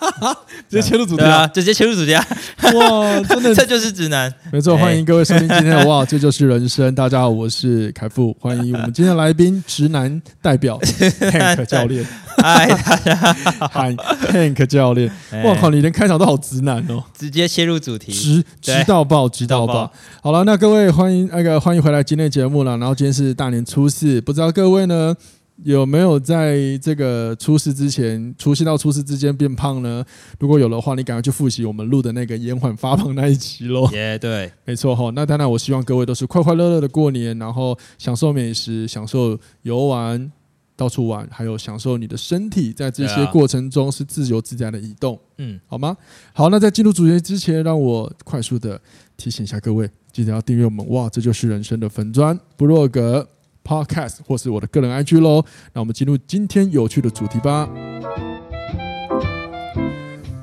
[0.68, 1.46] 直接切入主题啊！
[1.48, 2.26] 直接切入主题啊！
[2.74, 4.32] 哇，真的， 这就是直男。
[4.52, 6.94] 没错，欢迎各位收听今天的 哇，这就是人生。
[6.94, 12.06] 大家好，我是凯富，欢迎我们今天的来宾，直男代表 Hank 教练。
[12.38, 13.92] 嗨，大家好，嗨
[14.32, 15.10] ，Hank 教练。
[15.44, 17.02] 哇靠，你连开场都好直男哦！
[17.16, 19.90] 直接切入主题，直直到爆，直到爆。
[20.22, 22.76] 好了，那各位欢迎那个欢迎回来今天的节目了。
[22.78, 25.14] 然后今天是大年初四，不知道各位呢？
[25.64, 30.04] 有没有在这个出事之前，除夕到初四之间变胖呢？
[30.38, 33.88] 如果有的话，你赶快去复习我们录的那个延缓发胖那一集喽。
[33.94, 35.10] 耶，对，没错哈。
[35.14, 40.30] 那当然，我希望各位都是快快乐乐的过年，然后享受美食，享受游玩，
[40.76, 45.18] 到处玩，还有享受你的身体，在这些过程中是自由自在的移动。
[45.38, 45.96] 嗯，好吗？
[46.34, 48.78] 好，那在进入主题之前，让我快速的
[49.16, 50.86] 提醒一下各位，记得要订阅我们。
[50.90, 53.26] 哇，这就是人生的粉砖部落格。
[53.66, 57.68] Podcast 或是我的个人 IG 喽，那我们进入今天有趣的主题吧。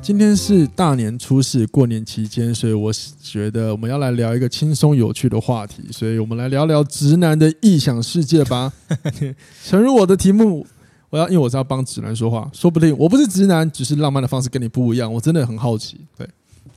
[0.01, 8.73] 今天是大年初四，过年期间，所以我觉得我们要来聊一个轻松有趣的话题，所以我们来聊聊直男的异想世界吧。
[9.63, 10.67] 诚如我的题目，
[11.09, 16.27] 我要因为我是要帮直男说话，说不定我不是直男，只是浪漫的方式跟你不一样，我真的很好奇，对。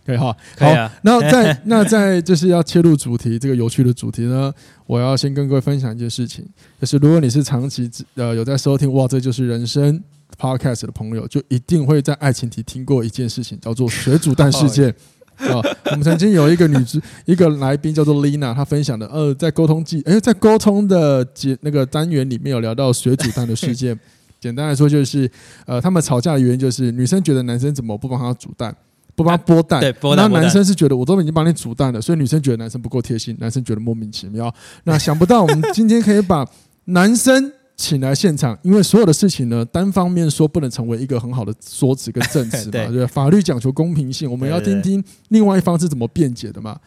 [0.04, 4.52] 可以哈，好，那 在那在就是要切入主题，这个有趣的主题呢，
[4.86, 6.46] 我要先跟各位分享一件事情，
[6.80, 10.00] 就是如果你是长期呃有在收听哇，这就是人生
[10.38, 14.94] Podcast 的朋友，就一定会在爱情题听过一件事情，叫做水煮蛋事件
[15.38, 15.58] 啊。
[15.86, 23.98] 我们曾经有一个女子 一个来宾叫做 Lina，她分享的呃，在沟通记，哎，在沟通的节那个单元里面有聊到水煮蛋的事件。
[24.38, 25.28] 简单来说就是，
[25.64, 28.76] 呃，他们吵架的原因就是女生觉得男生怎么不帮她煮蛋。
[29.16, 34.54] 不帮他剥蛋，对，剥蛋，然后男生是觉得我都已经帮你煮蛋了，所以女生觉得男生不够贴心，男生觉得莫名其妙。
[34.84, 36.46] 那想不到我们今天可以把
[36.84, 46.78] 男生请来现场，因为所有的事情呢，单方面说不能成为一个很好的说辞跟证词嘛， 对，对，法律讲求公平性，我们要听听另外一方是怎么辩解的嘛。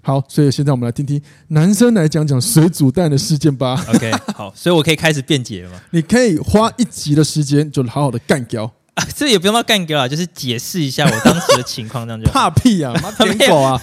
[0.00, 3.82] 好，所以现在我们来听听男生来讲讲水煮蛋的事件吧。
[3.88, 5.80] OK，好，所以我可以开始辩解了吗？
[5.92, 8.70] 你可以花一集的时间，就好好的干掉。
[8.94, 13.78] 啊， 这也不用到干掉了，就是解释一下我当时的情况，这样就 怕屁啊，妈 舔狗啊！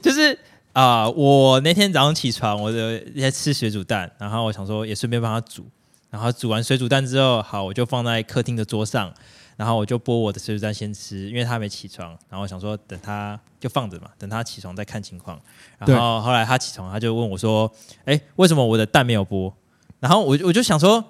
[0.00, 0.32] 就是
[0.72, 5.66] 啊、呃，我那天早上起床，我的在吃水煮蛋，然后我想说也顺便帮他煮，
[6.08, 9.12] 然后煮完水煮蛋之后，好，我就放在客厅的桌上，
[9.56, 15.38] 然后我就剥我的水煮蛋先吃，因为他没起床，然后我想说等他就放着嘛，等他起床再看情况。
[15.78, 17.70] 然后后来他起床，他就问我说
[18.06, 19.52] ：“哎，为什么我的蛋没有剥？”
[20.00, 21.04] 然后我我就想说。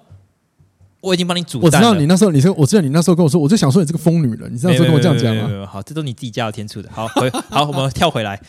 [1.03, 1.89] 我已经帮你煮蛋了。
[1.89, 5.67] 我知道你那时候，你说我知道你那时候跟我说，我就想说你这个疯女人，你知道说跟我这样讲吗？
[5.69, 6.89] 好，这都你自己加的天醋的。
[6.89, 8.39] 好，回好，我们跳回来。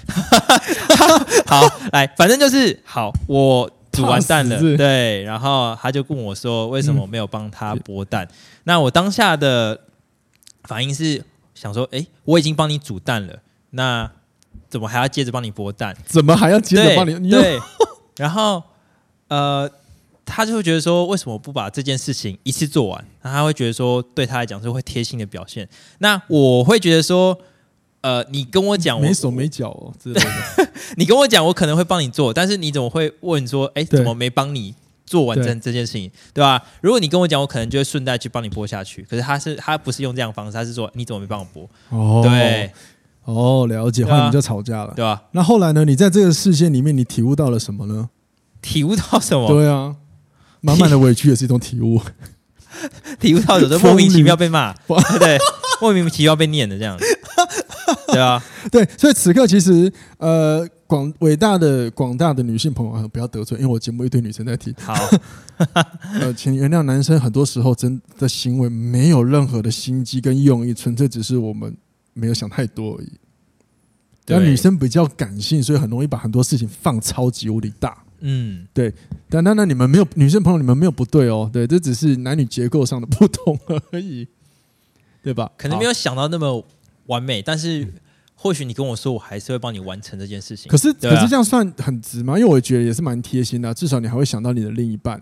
[1.47, 1.61] 好，
[1.91, 8.25] 来，反正就是好，我煮完蛋了，对，然后他就问我说，为什么我没有帮他剥蛋？
[8.25, 9.81] 嗯、那我当下的
[10.63, 11.25] 反应是
[11.57, 14.09] 想说，哎，我已经帮你煮蛋了，那
[14.69, 15.97] 怎么还要接着帮你剥蛋？
[16.07, 17.29] 怎么还要接着帮你？
[17.29, 17.61] 对，对
[18.19, 18.63] 然后
[19.27, 19.69] 呃。
[20.25, 23.05] 他就会觉得说，为什么不把这件事情一次做完？
[23.21, 25.69] 然后他会觉得说，对他来讲是会贴心的表现。
[25.99, 27.39] 那我会觉得说，
[28.01, 30.15] 呃，你跟我讲，我没手没脚哦，对
[30.97, 34.75] 你跟我讲，我可能会帮你做，但是你怎么会问说，哎，怎么没帮你
[35.07, 36.63] 做完这这件事情，对吧？
[36.81, 39.03] 如果你跟我讲，我可能就会顺带去帮你播下去。
[39.03, 41.69] 可是他是他不是用这样的方式，他是说，你怎么没帮我播？
[41.91, 42.71] 哦，对，
[43.25, 45.23] 哦，了解，后来你们就吵架了，对吧？
[45.33, 45.85] 那后来呢？
[45.85, 48.09] 你在这个事件里面，你体悟到了什么呢？
[48.63, 49.49] 体悟到什么？
[49.49, 49.97] 对啊。
[50.65, 52.01] 满满的委屈也是一种体悟，
[53.21, 54.73] 体悟到有时候莫名其妙被骂，
[55.19, 55.39] 对，
[55.79, 56.97] 莫名其妙被念的这样。
[56.97, 57.05] 子，
[58.09, 64.75] 对啊，对，所以此刻其实呃，广伟大的广大的女性朋友啊，不要得罪，因为我节目一堆女生在听。
[64.81, 64.95] 好，
[66.19, 71.77] 呃，请原谅男生，很多时候真的行为没有任何的心机跟用意，纯粹只是我们
[72.15, 73.13] 没有想太多而已。
[74.25, 78.04] 但，女生比较感性，所以很容易把很多事情放超级无敌大。
[78.21, 78.93] 嗯，对，
[79.29, 83.59] 但那那你们没有女生朋友，你们没有不对哦，对，这只是男女结构上的不同
[83.93, 84.27] 而已，
[85.23, 85.51] 对吧？
[85.57, 86.65] 可能没有想到那么
[87.07, 87.87] 完美，但是
[88.35, 90.71] 或许你跟我说，我还是会帮你完成这件事情。
[90.71, 92.39] 可是，可是这样算很值吗？
[92.39, 95.21] 因为我觉得也是蛮贴心的，至少你还会想到你的另一半。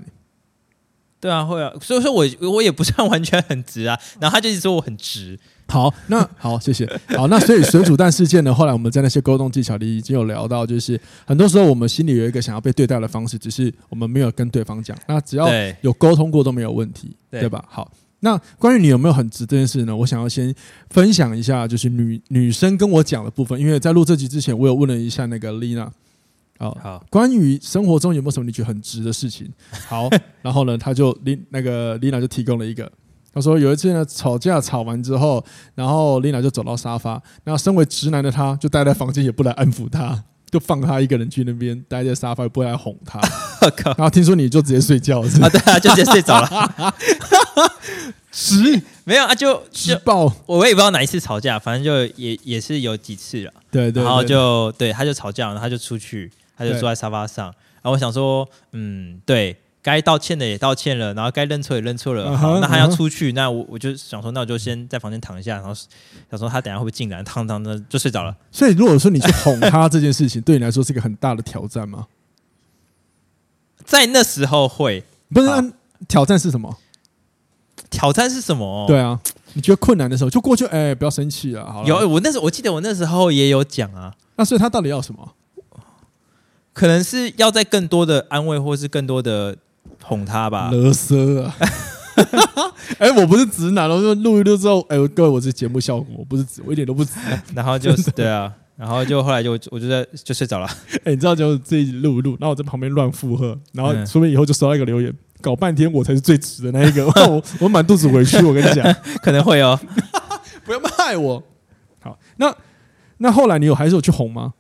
[1.23, 5.39] 对啊，会啊，所以说我我也不算完全很直啊， 然后他就一直说我很直。
[5.69, 6.85] 好， 那好，谢谢。
[7.17, 14.99] 好，那所以水煮蛋事件呢，后来我们在那些沟通技巧里已经有聊到，就是很多时候我们心里有一个想要被对待的方式，只是我们没有跟对方讲。
[15.07, 15.49] 那只要
[15.83, 17.65] 有沟通过都没有问题，对，对吧？
[17.69, 19.95] 好，那关于你有没有很直这件事呢？
[19.95, 20.53] 我想要先
[20.91, 25.89] 分享一下，就是女女生跟我讲的部分，因为在录这集之前，我有问了一下那个 Lina。
[26.63, 29.53] 好，好，关于生活中有没有什么你觉得很值的事情？
[29.89, 30.09] 好，
[30.43, 32.91] 然后呢，他就琳那个 Lina 就提供了一个。
[33.35, 35.45] 他说有一次呢，吵架吵完之后，
[35.75, 40.23] 然后 Lina 就走到沙发，然后身为直男的他，就待在房间，也不来安抚他，
[40.53, 43.21] 就放他一个人去那边待在沙发，也不来哄他。
[43.85, 46.95] 然后听说你就直接睡觉是是，啊，对啊，就直接睡着了。
[48.31, 50.33] 直没有啊，就直爆。
[50.47, 53.53] 我也不知道哪一次吵架，反正就也也是有几次了。
[53.71, 57.47] 对对，对，然后就对，他就吵架，然后他就出去，他就坐在沙发上。
[57.47, 59.57] 然后我想说，嗯，对。
[59.85, 62.39] 该道歉的也道歉了，然后该认错也认错了。
[62.39, 65.75] 好，那他要出去，那我我就想说，那我就先在房间躺一下，然后
[66.31, 68.33] 想说他等下会不会进来，躺躺的就睡着了。
[68.53, 72.07] 所以如果说你去哄他这件事情， 对你来说是一个很大的挑战吗？
[73.85, 75.03] 在那时候会，
[75.35, 75.49] 不是
[76.07, 76.79] 挑战是什么？
[77.91, 78.87] 挑战是什么？
[78.87, 79.19] 对啊，
[79.55, 81.67] 你觉得困难的时候就过去，哎，不要生气啊。
[81.69, 84.15] 好，有我那时候我记得我那时候也有讲啊。
[84.37, 85.35] 那所以他到底要什么？
[86.73, 89.57] 可能是要在更多的安慰，或是更多的。
[90.05, 91.55] 哄他吧， 勒瑟啊！
[92.99, 97.13] 哎、欸，我不是直男，我就录一录之后，哎、欸，各位，我是节目效果，我不是直，我一点都不直。
[97.55, 100.67] 然后就是对啊，然后就后来就我就在就睡着了。
[100.67, 108.85] 哎、欸，你知道就自己录一录，然后我在旁边乱附和，然后说不定以后就收到一个留言，搞半天我才是最直的那一个，我我满肚子委屈，我跟你讲，
[109.23, 109.79] 可能会哦，
[110.65, 111.41] 不要害我。
[112.01, 112.53] 好，那
[113.19, 114.53] 那后来你有还是有去哄吗？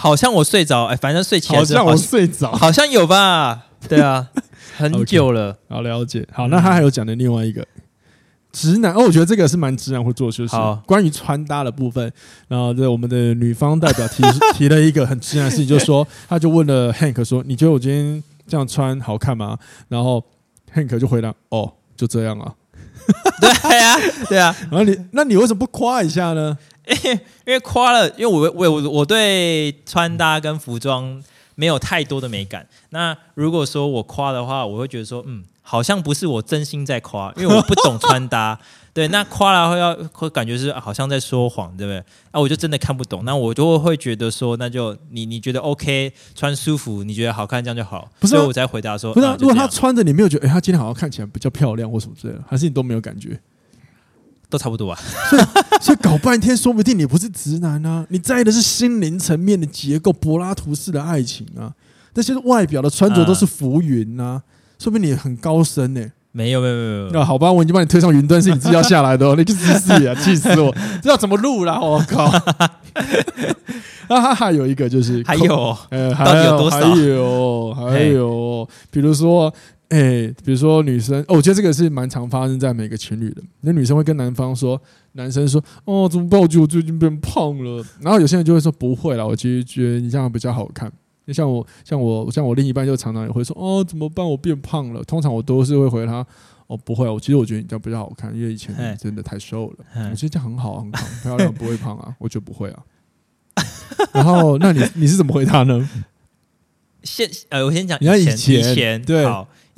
[0.00, 3.66] 好像我睡着，哎，反正睡起来好像我睡着，好像有吧？
[3.88, 4.28] 对啊，
[4.78, 6.24] 很久了，okay, 好了解。
[6.32, 7.66] 好，那他还有讲的另外一个
[8.52, 10.56] 直男哦，我觉得这个是蛮直男会做的，就是
[10.86, 12.12] 关于穿搭的部分。
[12.46, 14.22] 然后这我们的女方代表提
[14.54, 19.58] 提了一个很直男的事情，就是说，他就问了 Hank 说：“你觉得我今天这样穿好看吗？”
[19.88, 20.24] 然后
[20.72, 22.54] Hank 就回答：“哦，就这样啊。
[23.40, 23.96] ”对啊，
[24.28, 24.54] 对啊。
[24.70, 26.56] 然后你，那你为什么不夸一下呢？
[27.46, 31.22] 因为夸了，因为我我我我对穿搭跟服装
[31.54, 32.66] 没有太多的美感。
[32.90, 38.58] 那如果说我夸的话，我会觉得说，嗯，好像不是我真心在夸，因为我不懂穿搭。
[38.94, 41.98] 对，那夸了会要会感觉是好像在说谎，对不对？
[42.32, 43.24] 啊，我就真的看不懂。
[43.24, 48.10] 那我就会觉得说，那就你你觉得 OK，穿舒服，你觉得好看，这样就好。
[48.18, 49.36] 不是、啊，所以我才回答说，不是、啊。
[49.38, 53.38] 如果他穿着，你没有觉得，哎，他今天好像看起来比较漂亮或什么之类的，还是你都没有感觉？
[54.50, 54.98] 都差不多啊，
[55.28, 55.42] 所以
[55.80, 61.72] 所以搞半天，说不定你不是直男啊，你在意的是心灵层面的结构，柏拉图式的爱情啊，
[62.14, 64.42] 那些外表的穿着都是浮云啊，
[64.78, 66.12] 说明你很高深呢、欸。
[66.30, 69.34] 没有没有没有，那好吧，我已经把你推上云端，是你自己要下来的，哦。
[69.36, 70.72] 你去试试啊， 气死我！
[71.02, 72.30] 知道怎么录啦，我靠！
[74.08, 76.78] 那 他还有一个就是还有呃，还有多少？
[76.78, 79.52] 还有还有，比如说。
[79.88, 83.42] 哎、欸，比如说女生，哦，我觉得这个是蛮常发生在每个情侣的。
[83.62, 84.78] 那女生会跟男方说，
[85.12, 86.38] 男生说，哦，怎么办？
[86.38, 87.82] 我觉得我最近变胖了。
[88.00, 90.92] 然后有些人就会说，不会啦，我其实觉得你这样比较好看。
[91.26, 94.28] 就像我，像我，像我另一半就常常也会说，哦，怎么办？
[94.28, 95.02] 我变胖了。
[95.04, 96.26] 通常我都是会回他，
[96.66, 99.76] 哦，不会，我其实我觉得你这样比较好看，因为以前你真的太瘦了。
[100.10, 102.14] 我觉得这样很好，很好，很漂亮，不会胖啊。
[102.18, 102.82] 我觉得不会啊。
[104.12, 105.88] 然后，那你你是怎么回答呢？
[107.02, 109.24] 现呃，我先讲，你看以前，以前对。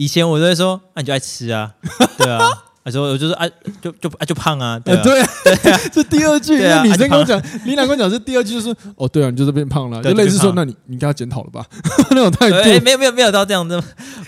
[0.01, 1.71] 以前我都会说，那、啊、你就爱吃啊，
[2.17, 2.41] 对啊，
[2.83, 3.47] 他说我就是啊，
[3.83, 11.67] 就就啊就胖啊，对啊，对，对啊，这 第二句，啊、女生跟我讲，你男跟我讲是第二句，就是哦，对啊，你就是变胖了，就类似说，那你你给他检讨了吧，
[12.13, 13.79] 那种态度，哎，没有没有没有到这样子，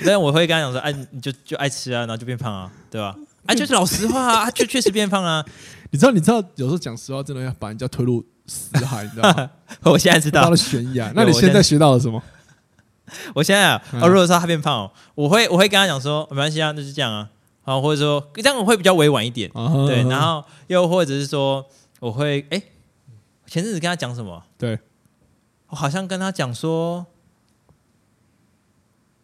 [0.04, 3.16] 但我会跟他讲说，哎、啊，你就就爱吃啊，然后就变胖啊，对吧？
[3.46, 5.42] 啊，就是老实话啊，就确实变胖啊，
[5.90, 9.50] 你知道你知道，有时候讲实话真的要把人家推入死海，你知道吗？
[9.84, 12.22] 我现在知道，到了悬崖，那你现在学到了什么？
[13.34, 17.28] 我现在啊，如果说他变胖，我会我会跟他讲说，没关系啊，那就这样啊，
[17.64, 19.50] 啊，或者说这样我会比较委婉一点，
[19.86, 21.64] 对，然后又或者是说，
[22.00, 22.62] 我会哎，
[23.46, 24.42] 前阵子跟他讲什么？
[24.58, 24.78] 对，
[25.68, 27.06] 我好像跟他讲说，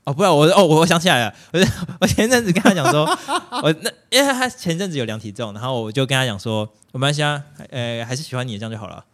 [0.05, 1.61] 哦，不要我哦，我想起来了，我
[2.03, 3.05] 我前阵子跟他讲说，
[3.63, 9.05] 我那因为他前阵子有量体重，然后我就跟他讲说，没关系啊，呃，还是喜欢你这样就好了，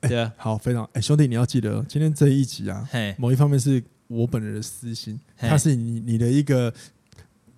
[0.00, 3.82] 对啊，好，非常哎，兄弟你要记得，今天这一集啊，某一方面是。
[4.10, 6.72] 我本人的私心，他是你你的一个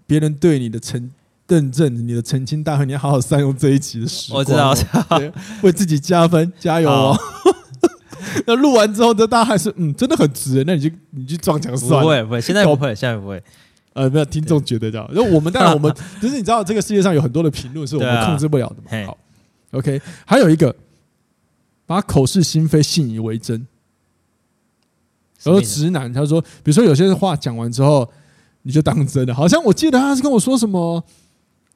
[0.07, 1.11] 别人对你的承
[1.49, 5.33] 认证，你的澄清大会，你要好好善用这一集的时光，我知道，我知道，
[5.63, 6.91] 为自己加分，加油。
[6.91, 7.19] 哦！
[8.47, 13.43] 那录完之后，这大家还是嗯，真的很值，那你就你去撞墙算了，不会不会，现在不会，现在不会。
[13.95, 19.05] 呃，没有听众觉得这样，就我们当然我们 就是你知道这个世界上有很多的评论是我们控制不了的嘛。
[19.05, 19.19] 啊、好
[19.73, 20.75] ，OK，还有一个
[21.85, 23.67] 把口是心非信以为真，
[25.43, 28.09] 然后直男他说，比如说有些话讲完之后
[28.63, 31.03] 你就当真的，好像我记得他是跟我说什么。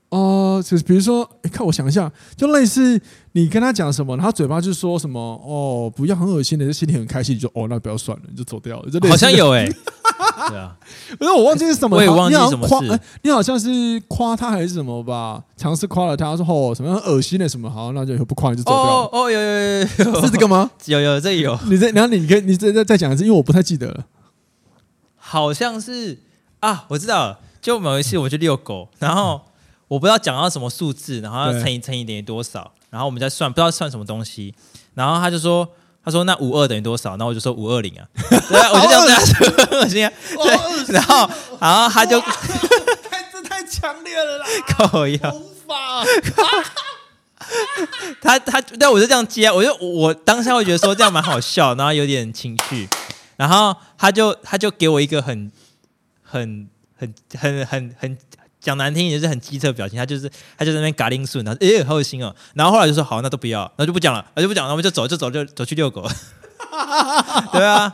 [0.08, 2.98] 哦，就是比如说，哎，看我想一下，就类似
[3.32, 8.88] 你跟他讲什么，他嘴巴就说什么，哦，不要很恶心的，就心里很开心，就哦，那不要算了，你就走掉了。
[9.10, 9.68] 好像有哎，
[10.50, 10.76] 对啊，
[11.18, 13.00] 不是我忘记是什么，我也忘记什么事。
[13.22, 15.42] 你好像是夸他还是什么吧？
[15.56, 19.10] 尝试夸了他，说哦什么很恶心的什么，好，那就以后不夸你就走掉哦。
[19.12, 20.70] 哦，有有有有， 是这个吗？
[20.86, 21.58] 有有这有。
[21.66, 24.04] 你再然后你跟你再再再讲一次，因为我不太记得了。
[25.16, 26.18] 好像是
[26.60, 29.40] 啊，我知道了，就某一次我去遛狗，然后。
[29.88, 34.52] 我不知道讲到什么数字，然后要乘以乘以等于多少，然后我们再算，不知道算什么东西，
[34.94, 35.68] 然后他就说，
[36.06, 37.10] 他说那五二等于多少？
[37.10, 38.06] 然后我就说五二零啊，
[38.48, 41.28] 对啊，我就这样子说，很恶心啊，对，然后
[41.60, 46.04] 然后他就，太这太强烈了啦，靠呀，无法，
[48.22, 52.88] 他他但我就这样接，我就我当下会觉得说这样蛮好笑，然后有点情绪，
[53.36, 55.50] 然后他就他就给我一个很
[56.22, 58.18] 很很很很很。
[58.66, 62.34] 讲难听也是很机车表情，他就是他就在那边嘎铃顺，然后哎、欸，好恶心哦。
[62.54, 66.04] 然后后来就说好，那都不要，那就不讲了，那就不讲了，我们就走，就走，就走去遛狗。
[67.52, 67.90] 对啊，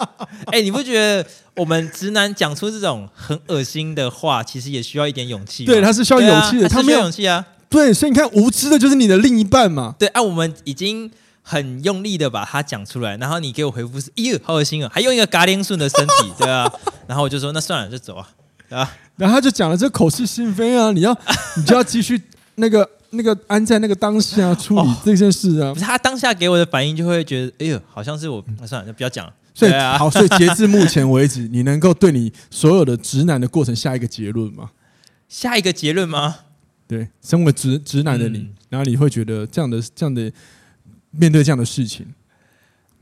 [0.47, 5.67] 哎、欸，你不觉得我们直男讲出这种很恶心的话，其实也需要一点勇气？
[5.67, 7.45] 对，他是需要勇气的，他没有勇气啊。
[7.69, 9.95] 对，所以你看，无知的就是你的另一半嘛。
[9.99, 11.11] 对啊，我们已经
[11.43, 16.73] 很用力的把它讲出来，然后你给我回复是，哎呦，好恶心哦，还用一个嘎铃顺的身体，对啊。
[17.07, 18.26] 然后我就说，那算了，就走啊。
[18.73, 21.17] 啊，然后他就讲了这口是心非啊，你要
[21.57, 22.21] 你就要继续
[22.57, 25.73] 那个那个安在那个当下 处理这件事啊。
[25.73, 29.33] 不是他当下给我的反应就会觉得，哎呦，好像是我，那算了，就不要讲了。
[29.55, 34.71] 所以好，所以截至目前 为止，你能够对你所有的直男的过程下一个结论吗？
[35.29, 36.37] 下一个结论吗？
[36.88, 40.33] 对，身为直直男的你，然后你会觉得这样的这样的
[41.11, 42.07] 面对这样的事情，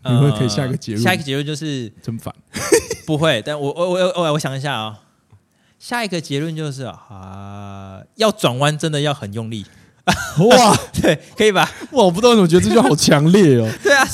[0.04, 1.02] 你会可以下一个结论？
[1.04, 2.34] 下一个结论就是真烦。
[3.06, 4.98] 不会，但我我我我我想一下啊。
[5.80, 9.64] 下一个结论就是啊，要转弯真的要很用力，
[10.38, 11.66] 哇， 对，可以吧？
[11.92, 13.66] 哇，我不知道为什么觉得这句话好强烈哦。
[13.82, 14.06] 对啊，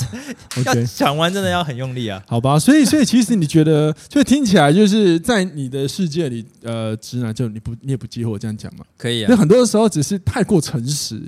[0.63, 2.23] 要转弯真的要很用力啊。
[2.25, 8.85] 好吧，所以所以其实你觉得，就听起来就是在你的世界里，呃，直男就你不你也不接受我这样讲嘛？
[8.97, 9.27] 可以啊。
[9.29, 11.21] 那很多的时候只是太过诚实，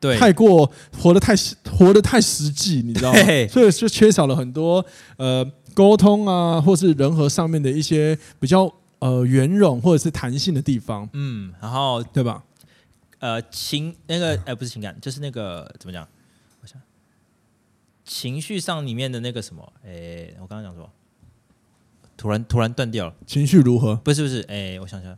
[0.00, 1.32] 对，太过活得太
[1.70, 3.20] 活得太实际，你知道吗？
[3.48, 4.84] 所以就缺少了很多
[5.16, 8.68] 呃沟通啊，或是人和上面的一些比较。
[8.98, 12.42] 呃，圆融或者是弹性的地方，嗯，然后对吧？
[13.18, 16.06] 呃，情那个，哎、呃，不是情感，就是那个怎么讲？
[16.62, 16.80] 我想
[18.04, 19.72] 情绪上里面的那个什么？
[19.84, 20.88] 哎，我刚刚讲什么？
[22.16, 23.14] 突然突然断掉了。
[23.26, 23.96] 情绪如何？
[23.96, 25.16] 不是不是，哎，我想想，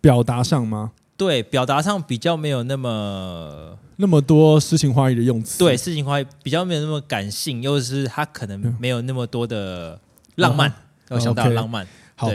[0.00, 0.92] 表达上吗？
[1.16, 5.58] 对，表达上比较没有那么那么多诗情画意的用词。
[5.58, 10.00] 对，诗情画意比较没有那么感性，又是他可能没有那么多的
[10.36, 10.72] 浪漫。
[11.08, 12.30] 我想到浪漫，好。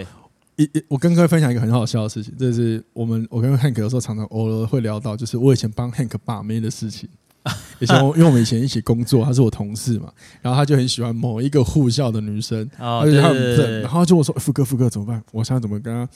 [0.87, 7.07] 我跟各位分享一个很好笑的事情，这是我们我跟 Hank 有时候常常偶尔会聊到，就是我以前帮 Hank 把妹的事情。
[7.79, 15.23] 以前因为我们以前一起工作，他是我同事嘛，然后他就很喜欢某一个护校的女生，而且他很正，然后就我说：“副哥，副哥怎么办？
[15.31, 16.07] 我想怎么跟他，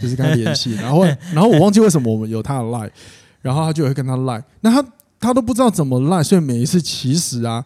[0.00, 2.90] 就是跟他联系。”然后然后我忘记为什么我们有他的 line，
[3.42, 4.88] 然后他就会跟他 line，那他
[5.18, 7.64] 他都不知道怎么 line，所以每一次其实啊。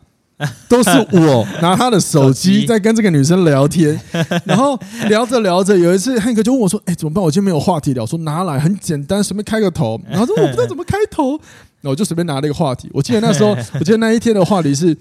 [0.68, 3.98] 都是我拿他的手机在跟这个女生聊天，
[4.44, 7.22] 然后聊着聊着，有一次汉克就问我说：“哎，怎么办？
[7.22, 10.00] 我今天没有话题聊。”说拿来很简单，随便开个头。
[10.08, 11.38] 然后说我不知道怎么开头，
[11.82, 12.88] 那我就随便拿了一个话题。
[12.92, 14.96] 我记得那时候， 我记得那一天的话题是。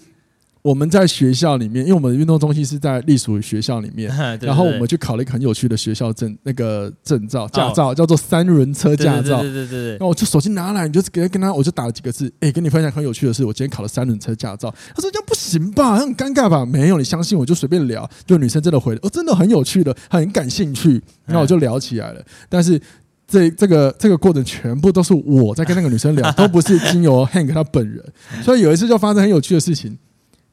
[0.62, 4.10] 我们在学校里面，因为我们的运动中心是在隶属于学校里面，
[4.42, 9.42] 然后我们去考了一个很有趣的学校证，那个证照驾照叫做三轮车驾照。
[9.42, 9.98] 对对对。
[10.00, 14.74] 那我就手机拿来，你就给跟他，我就打了几个字，哎，跟你分享很有趣的事，我今天考了三轮车驾照。
[14.96, 16.64] 他说这样不行吧，很尴尬吧？
[16.64, 18.08] 没有，你相信我就随便聊。
[18.28, 21.02] 就女生真的回了，哦，真的很有趣的，很感兴趣。
[21.26, 22.24] 那我就聊起来了。
[22.48, 22.80] 但是
[23.28, 28.04] 这这个这个过程全部都是我在跟那个女生聊，都不是经由 Hank 他本人。
[28.44, 29.98] 所以有一次就发生很有趣的事情。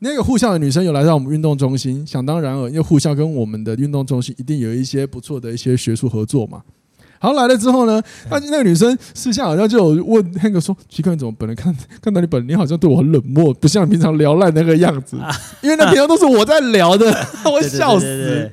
[0.01, 6.63] 那个护校的女生有来到我们运动中心，想当然尔，因为护校跟我们的运动中心一定有一些不错的一些学术合作嘛。
[7.21, 8.01] 好，来了之后呢，
[8.31, 15.17] 那那个女生私下好像就有问那个说：“奇怪，你怎么本来看看到你本人，你好像对我很冷漠，不像平常聊赖那个样子？
[15.61, 17.13] 因为那平常都是我在聊的，
[17.53, 18.53] 我笑死。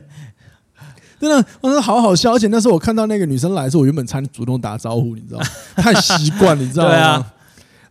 [1.19, 2.33] 真的，我说好好笑。
[2.33, 5.45] 而且那时候我看到那个女生来的时候，我原本才主动打招呼，你知道吗？
[5.75, 7.23] 太习惯，你知道吗？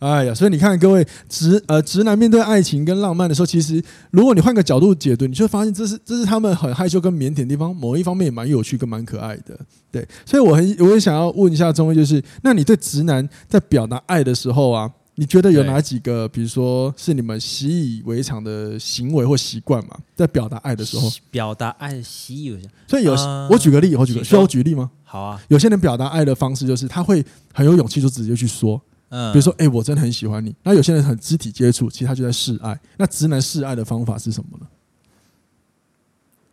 [0.05, 9.59] 哎呀，所以你看，各位直呃直男面对爱情跟浪漫的时候，其实如果你换个角度解读，你就会发现这是这是他们很害羞跟腼腆的地方，某一方面也蛮有趣跟蛮可爱的。
[9.91, 19.97] 对，所以我很我也想要问一下中医，就是那你对直男在表达爱的时候啊，你觉得有哪几个，比如说是你们习以为常的行为或习惯嘛？
[20.15, 22.71] 在表达爱的时候，表达爱习以为常。
[22.89, 24.91] 所以有、呃、我举个例，我举个需要我举例吗？
[25.03, 28.79] 好啊，有些人表达爱的方式就是他会很有勇气，就直接去说。
[29.17, 30.53] 嗯，比如说，哎、欸，我真的很喜欢你。
[30.65, 32.77] 那有些人很肢体接触，其实他就在示爱。
[32.97, 34.67] 那直男示爱的方法是什么呢？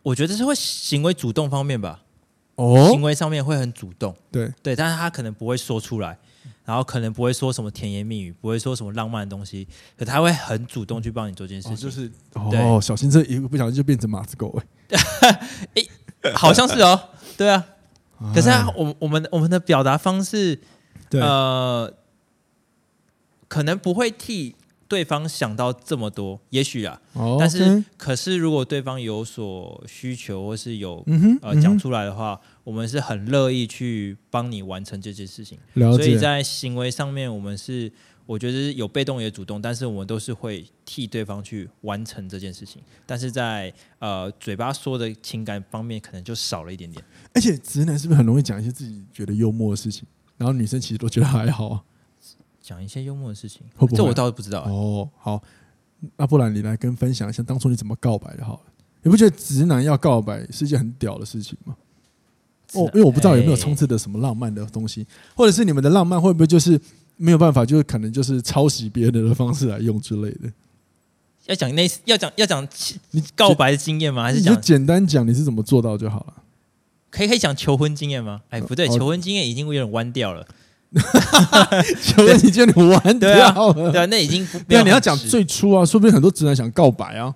[0.04, 2.02] 我觉得是会行为主动方面吧。
[2.54, 4.14] 哦，行为上面会很主动。
[4.30, 6.16] 对对，但是他可能不会说出来，
[6.64, 9.66] 然后可能不会说什么甜言蜜语，不会说什么浪漫的东西，
[9.98, 11.76] 可他会很主动去帮你做这件事情。
[11.76, 14.56] 哦、就是哦，小心这一个不小心就变成马子狗
[14.88, 14.98] 哎、
[15.74, 15.82] 欸
[16.22, 16.32] 欸。
[16.34, 17.08] 好像是哦。
[17.36, 17.66] 对啊。
[18.32, 20.60] 可是啊，我我们我们的表达方式，
[21.10, 21.92] 对呃。
[23.52, 24.56] 可能不会替
[24.88, 35.58] 对方想到这么多，也许啊，哦、但是 okay 可是如果对方有所需求或是有、嗯、呃讲出来的话，嗯、我们是很乐意去帮你完成这件事情。
[35.74, 37.92] 所以在行为上面，我们是
[38.24, 42.80] 我觉得有被动也主动，但是我们都是会替对方去完成这件事情。
[43.04, 47.04] 但是在呃嘴巴说的情感方面，可能就少了一点点。
[47.34, 50.04] 而且直男是不是很容易讲一些自己觉得幽默的事情，
[50.38, 51.82] 然后女生其实都觉得还好啊？
[52.62, 53.96] 讲一些幽默的事情，会不会？
[53.96, 54.70] 这我倒是不知道、欸。
[54.70, 55.42] 哦，好，
[56.16, 58.44] 那不然你来跟分享一下当初你怎么告白的？
[58.44, 58.60] 好了，
[59.02, 61.76] 你不觉得直男要告白是一件很屌的事情吗？
[62.74, 66.80] 哦，因为我不知道有没有充斥的什么浪漫的东西，或者是你们的浪漫会不会就是
[67.16, 70.50] 没有办法，就是可能就是抄袭别人的方式来用之类的？
[71.46, 72.66] 要讲那要讲要讲
[73.10, 74.22] 你告白的经验吗？
[74.22, 76.34] 还是讲简单讲你是怎么做到就好了？
[77.10, 78.40] 可以可以讲求婚经验吗？
[78.48, 80.46] 哎，不对，求婚经验已经有点弯掉了。
[82.02, 84.82] 求婚你就你玩掉了，对啊，那已经不对啊。
[84.82, 87.34] 你要讲最初啊，说不定很多直男想告白啊。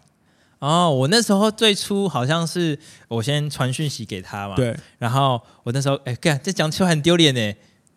[0.59, 4.77] 哦，我那时候最初好像是我先传讯息给他嘛，对。
[4.99, 7.53] 然后我那时候哎，干这讲出来很丢脸呢。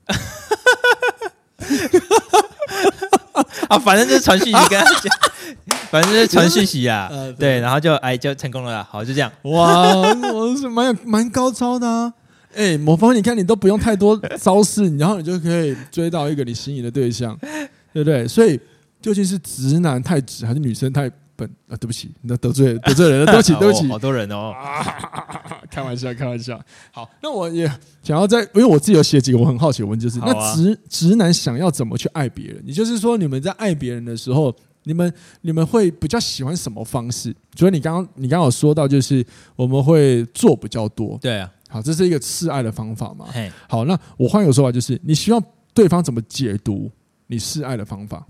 [3.68, 5.16] 啊，反正就是传讯息跟他讲，
[5.92, 7.10] 反正就是传讯息啊。
[7.38, 9.32] 对，然后就哎就成功了，好，就这样。
[9.44, 9.94] 哇，
[10.34, 12.14] 我是蛮有蛮高超的啊。
[12.56, 17.38] 哎，某方你看，你都不用太多招式，然后你就可以追到一个你心仪的对象，
[17.94, 18.28] 对不对？
[18.28, 18.60] 所以
[19.02, 21.78] 究竟是直男太直，还是女生太笨啊？
[21.78, 24.54] 对不起，那得罪得罪人了，对不起，对不起， 好多人哦。
[25.70, 26.60] 开玩笑，开玩笑。
[26.92, 32.64] 好，那我也想要在，因为我自己有写几个我很好奇的问，就是那直直男想要怎么去爱别人？
[32.66, 37.34] 也就是说，你们在爱别人的时候，你们你们会比较喜欢什么方式？
[37.56, 39.24] 所以你刚刚你刚刚有说到，就是
[39.56, 41.50] 我们会做比较多，对啊。
[41.70, 43.28] 好，这是一个示爱的方法嘛？
[43.70, 45.42] 好，那我换一个说法，就是你希望
[45.74, 46.92] 对方怎么解读
[47.28, 48.28] 你示爱的方法？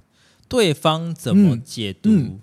[0.48, 2.10] 对方怎么解读？
[2.10, 2.40] 嗯嗯、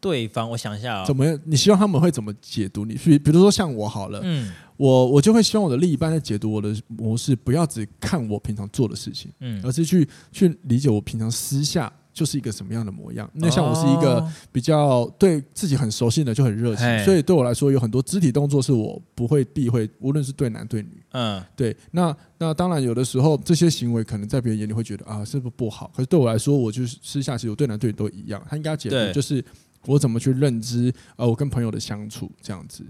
[0.00, 1.38] 对方，我想一下啊、哦，怎么样？
[1.44, 2.94] 你希望他们会怎么解读你？
[2.94, 11.92] 比比如说像我好了，嗯，我我就会希望我的另一半在解读我的模式，不要只看我平常做的事情，嗯，而是去去理解我平常私下。
[12.12, 13.28] 就是一个什么样的模样？
[13.34, 21.02] 那像我是一个比较对自己很熟悉的，就很热情，所以对我来说有很多肢体动作是我不会避讳，无论是对男对女。
[21.12, 21.74] 嗯，对。
[21.90, 25.90] 那那当然有的时候这些行为可能在别人眼里会觉得啊，是不是不好？
[25.96, 28.42] 可是对我来说，我就是私下其实我对男对女都一样。
[28.48, 29.42] 他应该要解读就是
[29.86, 32.84] 我怎么去认知呃我跟朋友的相处这样子，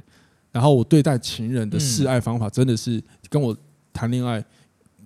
[0.51, 3.57] 然后我对待情人的示爱方法真的是跟我
[3.93, 4.45] 谈恋爱。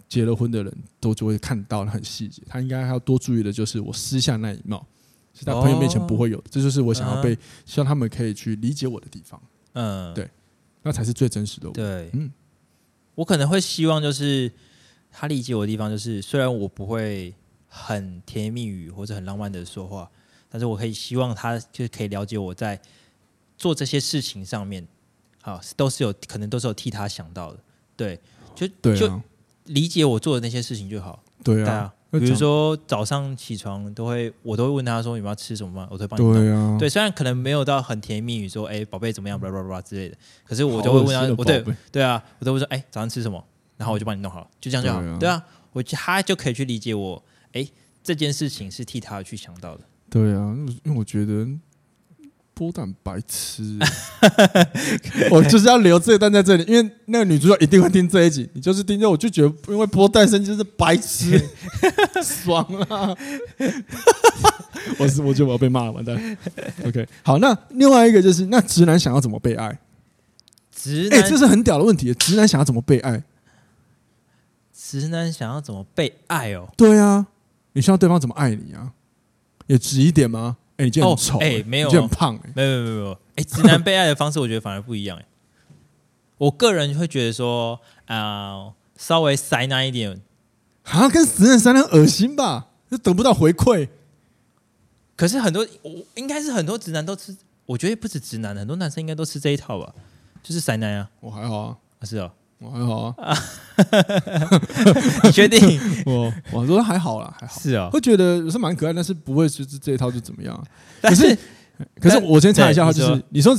[0.09, 4.87] 结了婚的人都就会看到很细节，他应该还要多注意的就是我私下那一貌，
[5.35, 9.40] 是在朋友面前不会有的，这就是我想要被希望他们可以去理解我的地方。
[9.73, 10.31] 嗯，对，
[10.83, 11.75] 那才是最真实的我。
[11.75, 12.33] 对，嗯，
[13.16, 14.51] 我可能会希望就是
[15.11, 17.35] 他理解我的地方，就是虽然我不会
[17.69, 20.09] 很甜言蜜语或者很浪漫的说话，
[20.49, 22.81] 但是我可以希望他就是可以了解我在
[23.59, 24.87] 做这些事情上面，
[25.42, 27.59] 好，都是有可能都是有替他想到的。
[27.97, 28.21] 对，
[28.55, 29.23] 就对啊，就。
[29.66, 31.22] 理解我做的那些事情就好。
[31.44, 36.35] 对啊，比如说早上起床都会，我都会问他说：“你们要吃什么吗？”我都会帮你弄。
[36.35, 40.16] 对啊，对，虽然可能没有到很甜言蜜语说：“哎，宝贝怎么样？”巴拉巴拉之类的。
[40.44, 43.42] 可是我都会问他，我对对啊，我都会说：“哎，早上吃什么？”
[43.76, 45.18] 然后我就帮你弄好了，就这样就好。
[45.18, 47.22] 对啊，我他就可以去理解我。
[47.52, 47.68] 哎，
[48.02, 49.85] 这件事情是替他去想到的。
[50.11, 51.46] 对啊，因为我觉得。
[52.57, 53.79] 波蛋白痴，
[55.31, 58.49] 我就是要留这一段在这里，因为那个女主角一定会听这一集。
[58.55, 61.38] 你就是听着，我就觉得，因为波蛋生就是白痴，
[62.25, 63.14] 爽啊！
[64.99, 66.16] 我是，我觉得我要被骂了，完蛋。
[66.87, 69.79] OK，好，那另外一个就是，那直男想要怎么被爱？
[70.75, 72.14] 直男，哎，这是很屌的问题。
[72.14, 73.23] 直男想要怎么被爱？
[74.73, 76.73] 直男想要怎么被爱哦？
[76.75, 77.27] 对啊，
[77.75, 78.92] 你希望对方怎么爱你啊？
[79.66, 80.57] 也直一点吗？
[80.77, 83.19] 哎、欸，你今天很丑、欸，哎、哦欸，没有，你很胖、欸，没有，没有，没有。
[83.37, 85.23] 哎，直男被爱的方式，我觉得反而不一样、欸。
[85.23, 85.27] 哎，
[86.39, 90.21] 我个人会觉得说，啊、呃，稍微塞那一点，
[90.83, 93.89] 好像跟直男塞很恶心吧，就得不到回馈。
[95.17, 97.35] 可是很多，我应该是很多直男都吃，
[97.65, 99.95] 我觉得不止直男，很多男生应该都吃这一套吧，
[100.43, 101.11] 就是塞奶啊。
[101.21, 102.31] 我还好啊，啊是哦。
[102.59, 103.37] 我还好啊，
[105.25, 105.79] 你确定？
[106.07, 107.61] 我我说还好啦，还好。
[107.61, 110.59] 是啊，会觉得是蛮可爱，但是不会是这一套就怎么样。
[111.03, 111.37] 可是，
[112.01, 113.55] 可是我先查一下，他就是你说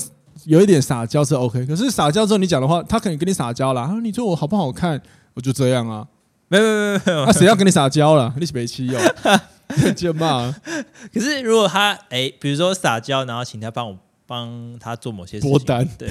[0.45, 3.85] 有一点撒娇是 OK，可是撒娇之后你讲的话，他可能跟你撒娇了。
[3.85, 4.99] 他说你说我好不好看？
[5.35, 6.07] 我就这样啊，
[6.47, 8.33] 没有没有没有那谁要跟你撒娇了？
[8.39, 8.99] 你是没气用，
[9.95, 10.51] 就骂。
[11.13, 16.09] 可是如果他哎，比如说撒娇，然后请他帮我帮他做某些事情，脱单，对。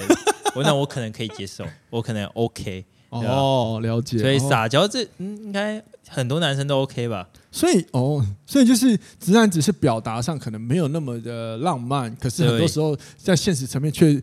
[0.56, 4.18] 我那我可能可以接受，我可能 OK 哦，了解。
[4.18, 7.28] 所以撒娇这嗯，应该很多男生都 OK 吧？
[7.50, 14.20] 所以哦，所以就是直男只是表达上可能没有那么的浪漫，可是很多时候在现实层面却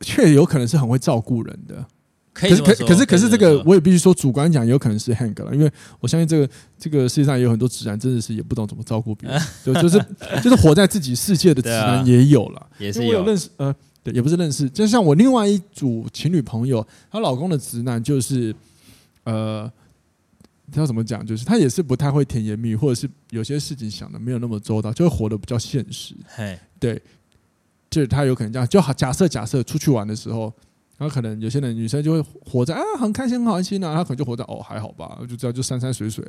[0.00, 1.84] 却有可能是很会照顾人的。
[2.34, 5.70] 可是可可是可是这个我也必须说，主观讲有可能是 Hank 了，因为
[6.00, 6.48] 我相信这个
[6.78, 9.98] 这个世界上也有很多直男真的是也不懂怎么照顾别人， 就就是
[10.42, 13.74] 就是活在自己世界的直男也有了，也是有认识呃。
[14.02, 18.54] 对，也不是认识，就像我另外一组情侣朋友，她老公的直男就是，
[19.24, 19.70] 呃，
[20.72, 21.24] 他要怎么讲？
[21.24, 26.14] 就是他也是不太会甜言蜜语，或者是有些事情想的没有那么周到，就会活得比较现实。
[26.26, 27.00] 嘿，对，
[27.90, 30.52] 就是他有可能这样，就好假设假设出去玩的时候。
[31.02, 36.24] 然后可能有些人女生就会活在啊很开心很开心啊，她可能就活在哦还好吧，就这样就山山水水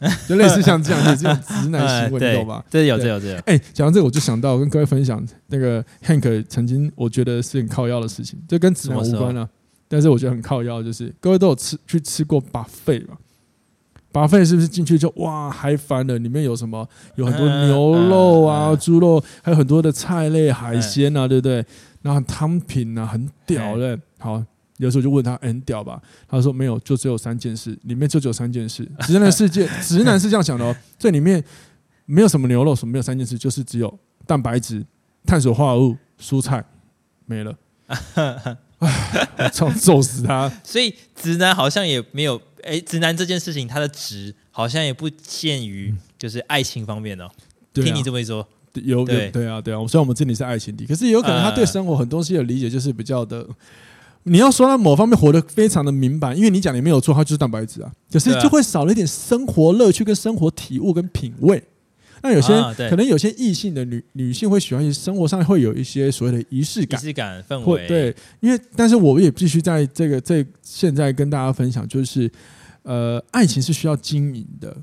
[0.00, 2.64] 啊，就类似像这样的这种直男行为， 你懂吧？
[2.68, 3.36] 这有这有这有。
[3.46, 9.48] 哎，讲到这个我就想到跟各位分享那个 Hank 曾经我觉得是很靠腰的事情，这跟直男无关了，
[9.86, 13.16] 但是我觉得很靠腰，就是各位都有吃去吃过 buffet 吧
[14.12, 16.18] ？buffet 是不是进去就哇嗨翻了？
[16.18, 16.84] 里面有什么？
[17.14, 21.64] 有很多牛肉啊、猪肉，还有很多的菜类、海鲜啊，对不对？
[22.02, 23.98] 然后汤品啊，很屌的。
[24.18, 24.42] 好，
[24.78, 26.00] 有时候就问他、欸、很屌吧？
[26.28, 28.84] 他说没有，就只有三件事，里面就只有三件事。
[29.00, 31.42] 直男的世界，直男是这样想的哦，这里面
[32.04, 34.84] 没有什么牛肉，什么没有三件事，就是只有蛋白质、
[35.24, 36.64] 碳水化合物、蔬菜，
[37.24, 37.56] 没了。
[38.78, 38.88] 哎，
[39.38, 40.52] 我操，揍死他！
[40.62, 47.26] 所以直男好像也没有，哎、欸，直男这件事情，他的直好像也不限于就是爱情方面哦。
[47.74, 48.46] 嗯、听你这么一说。
[48.74, 53.46] 有对对啊对啊，虽然我们这里是爱情题，可是有可能他对生活很多东西的理解就是比较的。
[54.28, 57.92] 你要说他某方面活得非常的明白，因为你讲的没有错，他就是蛋白质啊。
[58.10, 61.62] 可是就会少了一点生活乐趣、跟生活体悟、跟品味。
[62.22, 62.52] 那有些
[62.90, 67.86] 可能有些异性的女女性会喜欢生活上会有一些所谓的仪式感、仪式感氛围。
[67.86, 72.28] 对，因为但是我也必须在这个这现在跟大家分享，就是
[72.82, 74.76] 呃，爱情是需要经营的。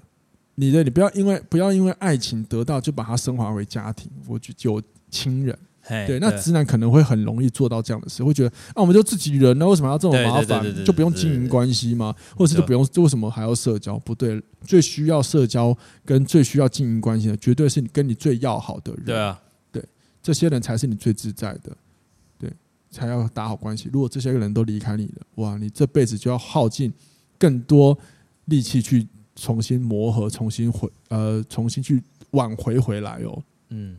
[0.56, 5.58] 你的，你不要因为不要因为爱情得到就把它升华为家庭，我就有亲人。
[5.88, 10.86] 对，那直男可能会很容易做到这样的事，会觉得啊，我们就自己人呢，为什么要这么麻烦？
[10.86, 12.16] 就不用经营关系吗？
[12.36, 12.88] 或者是就不用？
[12.98, 14.00] 为什么还要社交？
[14.00, 19.06] 不对，最需要社交跟最需要经营关系的，绝对是你跟你最要好的人。
[19.06, 19.40] 对啊，
[19.72, 19.84] 对，
[20.22, 21.76] 这些人才是你最自在的，
[22.38, 22.52] 对，
[22.90, 23.90] 才要打好关系。
[23.92, 26.94] 如果这些人都离开你了，哇，你这辈子就要耗尽
[27.38, 27.98] 更多
[28.46, 29.08] 力气去。
[29.36, 32.00] 重新磨合，重新回呃，重新去
[32.34, 33.44] 挽回回来哦。
[33.70, 33.98] 嗯，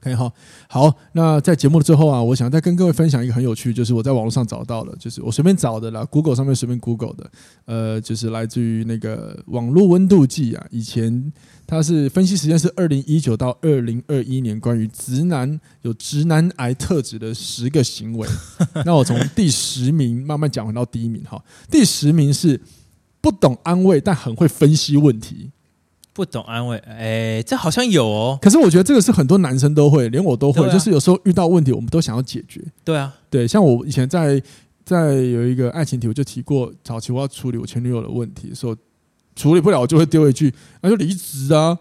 [0.00, 0.32] 可以哈。
[0.68, 7.30] 好，那在节目的最后啊，我想再跟各位分享一个很有趣，就是我在网络上找到了，就是我随便找的啦，Google 上面随便 Google 的，
[7.66, 10.66] 呃，就是来自于那个网络温度计啊。
[10.70, 11.32] 以前
[11.66, 18.26] 它是分析时间是二零一九到二零二一年，关于直男有直男癌特质的十个行为。
[18.84, 21.42] 那我从第十名慢慢讲回到第一名哈。
[21.70, 22.60] 第十名是。
[23.22, 25.50] 不懂安慰，但很会分析问题。
[26.12, 28.38] 不懂安慰，哎、欸，这好像有哦。
[28.42, 30.66] 可是我觉得这个是很多男生都会，连我都会。
[30.66, 32.60] 啊、就是有时候遇到问题，我们都想要解决。
[32.84, 34.42] 对啊，对，像我以前在
[34.84, 38.76] 在有一个爱情题，我就提过，早期我要处理我前女友的问题，说
[39.36, 41.78] 处理不了，我就会丢一句，那就离职啊。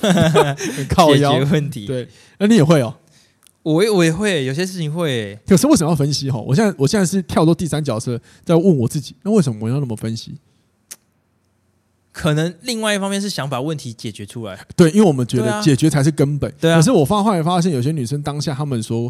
[0.88, 2.08] 靠腰解决问题，对，
[2.38, 2.94] 那你也会哦。
[3.62, 5.38] 我也我也会，有些事情会。
[5.46, 6.30] 可是为什么要分析？
[6.30, 10.34] 哈，我现在我现在是跳到第三角色，在问我自己，那为什么我要那么分析？
[12.12, 16.52] 可能另外一方面是想把问题解决出来，对，因为我们觉得解决才是根本。
[16.60, 16.76] 对啊。
[16.76, 19.08] 可是我发后来发现，有些女生当下她们说，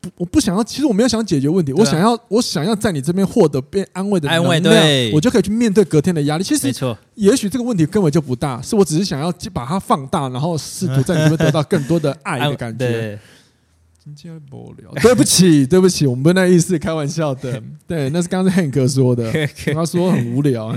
[0.00, 0.62] 不，我不想要。
[0.62, 6.44] 其实我没有想解决问题，我想要，我想要在你这边获得被安慰的安慰，对，我就可以去面对隔天的压力。
[6.44, 13.18] 其实，没错，也许这个问题根本就不大，是我只是想要把它放大，然后试图在你这边得到更多的爱的感觉。
[14.04, 17.62] 今天不聊，对不起，对不起，我们不那意思，开玩笑的。
[17.86, 19.32] 对，那是刚才 Hank 说的，
[19.72, 20.76] 他说很无聊。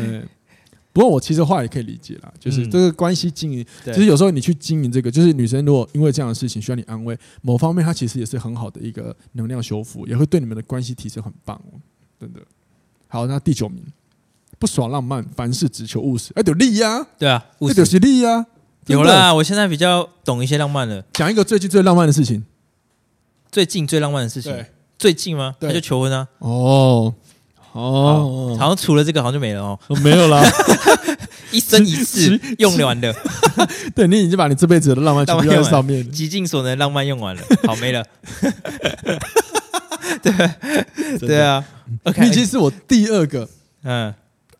[0.96, 11.76] 不过我其实话也可以理解啦，就是这个关系经营，其实有时候你去经营这个，就是女生如果因为这样的事情需要你安慰，某方面她其实也是很好的一个能量修复，也会对你们的关系提升很棒哦，
[12.18, 12.40] 真的。
[13.10, 13.84] 好，那第九名，
[14.58, 18.46] 不耍浪漫，凡事只求务实，哎，有利呀，对啊，那就是利呀，
[18.86, 21.04] 有啦，我现在比较懂一些浪漫了。
[21.12, 22.46] 讲一个最近最浪漫的事情，
[23.52, 24.66] 最近最浪漫的事情，
[24.98, 25.56] 最近吗？
[25.60, 26.30] 那就求婚啊。
[26.40, 27.14] 哦。
[27.76, 29.78] 哦，好像除了这个，好像就没了哦。
[30.02, 30.42] 没有啦，
[31.52, 33.14] 一生一世 用完的。
[33.94, 38.02] 对，你已经把你这辈子的浪漫全部用在上面，极尽所能浪漫用完了，好没了。
[40.22, 41.64] 对对啊
[42.04, 43.48] ，OK，你已经是我第二个
[43.84, 44.14] 嗯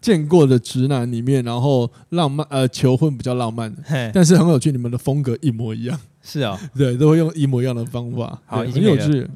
[0.06, 6.00] 见过的直男里面，然后浪漫呃求婚比较浪漫的，但是很有趣，你们的风格一模一样。
[6.22, 9.28] 是啊，对，都会用一模一样的方法，好，很有趣。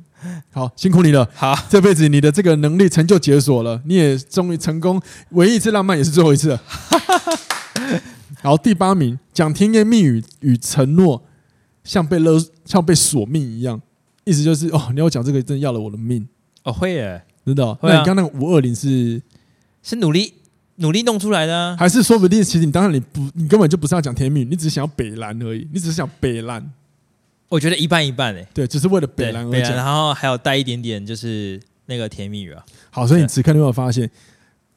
[0.51, 1.27] 好，辛苦你了。
[1.33, 5.01] 好，这辈子你的这个能力成就解锁了，你也终于成功。
[5.31, 6.61] 唯一一次浪漫也是最后一次了。
[8.43, 11.23] 好，第八名，讲甜言蜜语与承诺，
[11.83, 13.81] 像被勒，像被索命一样。
[14.23, 16.27] 意思就是，哦，你要讲这个，真的要了我的命。
[16.61, 17.75] 哦，会耶，真的。
[17.81, 19.19] 那你刚刚那个五二零是
[19.81, 20.33] 是努力
[20.79, 26.69] 努力弄出来的，啊，还是说不定其实你当然你不，你根本就不是要讲甜蜜语，你只是想要北蓝而已，你只是想北蓝。
[27.47, 32.63] 我觉得一半一半诶，对，只是为了北蓝而讲，然后还有带一点点就是那个甜蜜语啊。
[32.91, 34.09] 好，所以你此刻你有没有发现，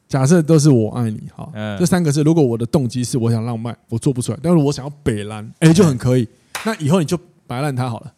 [0.08, 6.26] 假设都是我爱你，哈，这三个字，如果我的动机是我想浪漫，我做不出来，但是我想要北蓝，哎，就很可以。
[6.64, 8.12] 那以后你就白烂它好了，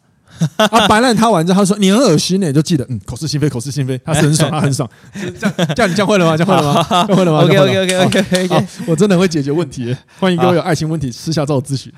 [0.57, 6.35] 啊，白烂他完之后，他说你很恶心呢，就记得，嗯，口是心非，口是心非，他是很爽， 他很爽，就是这样，这样你教会了吗？
[6.37, 6.83] 教会了吗？
[7.07, 11.91] 教会了吗？OK OK OK OK OK，我真的会解决问题，欢迎各位有爱情问题私下找我咨询。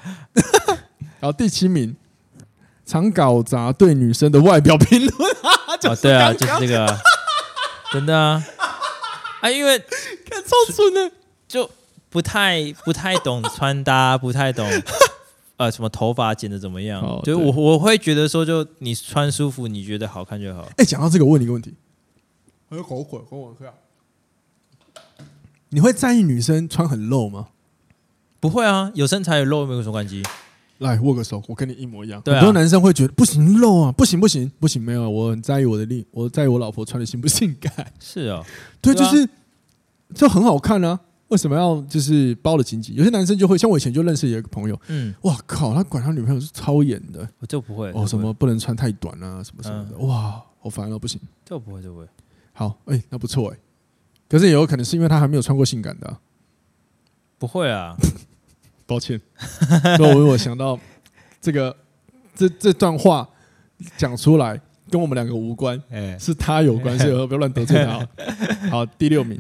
[1.22, 1.96] 好，第七名。
[2.90, 5.76] 常搞砸对女生的外表评论啊！
[6.02, 6.98] 对啊，就是这个，
[7.92, 8.42] 真的啊！
[9.42, 11.12] 啊，因为看超蠢的，
[11.50, 11.70] 就
[12.10, 14.66] 不太不太懂穿搭，不太懂
[15.58, 20.68] 呃什么头发剪的怎么样，就我我会觉得说，就你穿舒服，你觉得好看就好。
[20.78, 21.74] 哎，讲到这个，问你一个问题，
[22.70, 23.66] 我有口渴，跟我喝。
[25.70, 27.48] 你会在意女生穿很露吗？
[28.40, 30.24] 不会啊，有身材有露没有什么关系。
[30.78, 32.22] 来握个手，我跟你一模一样。
[32.24, 37.92] 很多男生会觉得不行露啊，不行不行不行，没有，我很在意我的力，我在意我老婆穿的性不性感。
[38.00, 38.46] 是啊，
[38.80, 39.28] 对，就是
[40.14, 41.00] 就很好看啊。
[41.30, 42.96] 为什么要就是包的紧紧？
[42.96, 52.08] 有些男生就会像我以前就认识一个朋友，嗯，哇靠，他管他女朋友是超严的，我就不会哦，什么不能穿太短啊，什么什么的，哇，好烦啊，不行，就不会就不会。
[52.54, 53.58] 好，哎，那不错哎，
[54.30, 56.18] 可是也有可能是因为他还没有穿过性感的，
[57.38, 57.96] 不会啊。
[58.88, 59.20] 抱歉，
[59.98, 60.80] 所以我我想到
[61.42, 61.76] 这个
[62.34, 63.28] 这这段话
[63.98, 64.58] 讲出来
[64.90, 68.08] 跟我们两个无关，欸、是他有关，所以不要乱得罪他。
[68.72, 69.38] 好，第六名，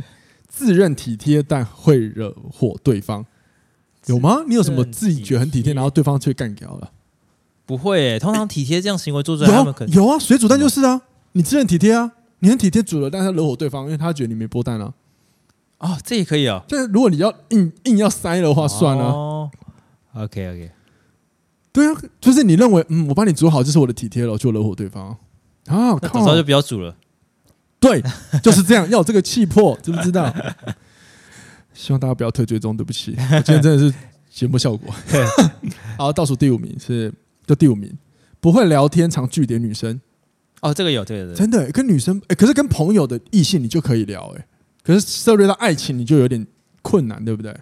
[0.58, 3.24] 自认体贴但会惹火对方，
[4.08, 4.44] 有吗？
[4.48, 6.92] 你有什么自己觉得很体贴，然后对方却干掉了？
[7.68, 11.02] 不会、欸，通常体贴这样行为做出来，他们可能有啊，水煮蛋就是啊，
[11.34, 14.94] 你自认体贴啊，你很体贴煮了，但是他惹火对方，因为他觉得你没剥蛋啊。
[15.78, 16.64] 哦，这也可以啊。
[16.68, 19.04] 就是如果你要硬硬要塞的话，算了。
[19.06, 19.52] 哦
[20.16, 20.72] ，OK OK，
[21.72, 25.18] 对啊，就是你认为嗯，我帮你煮好就是我的体贴了，就惹火对方啊。
[25.66, 26.96] 那早知道就不要煮了。
[27.80, 28.02] 对，
[28.42, 30.34] 就是这样，要有这个气魄，知不知道？
[31.74, 33.94] 希望大家不要退追踪，对不起，我 今天真的是
[34.30, 34.94] 节目效果。
[35.98, 37.14] 好，倒数第五名是
[37.46, 37.96] 就第五名，
[38.40, 40.00] 不会聊天，常拒点女生。
[40.62, 44.48] 哦，这个有，这个有，真的跟女生哎，可是跟朋友的异性你就可以聊哎。
[44.84, 46.48] 可是涉猎到爱情，你就有点
[46.82, 47.56] 困难，对不对？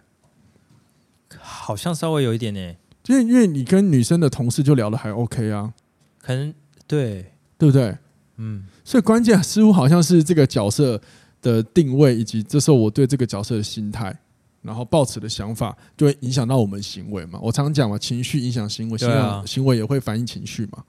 [1.38, 2.76] 好像稍微有一点呢，
[3.08, 5.74] 因为因为你跟女生的同事就聊的还 OK 啊，
[6.22, 6.54] 可能
[6.88, 7.98] 对对不对？
[8.38, 11.02] 嗯，所以关键似乎好像是这个角色
[11.42, 14.16] 的定位，以及这时候我对这个角色的心态，
[14.62, 17.40] 然后抱持的想法，就会影响到我们行为嘛。
[17.42, 20.84] 我常讲嘛，情绪影响行为，行为行为也会反映情绪嘛。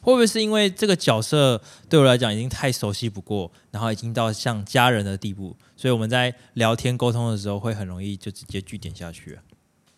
[0.00, 9.42] 会不会是因为这个角色对我来讲已经太熟悉不过，然后已经到像家人的地步，所以我们在聊天沟通的时候会很容易就直接据点下去啊？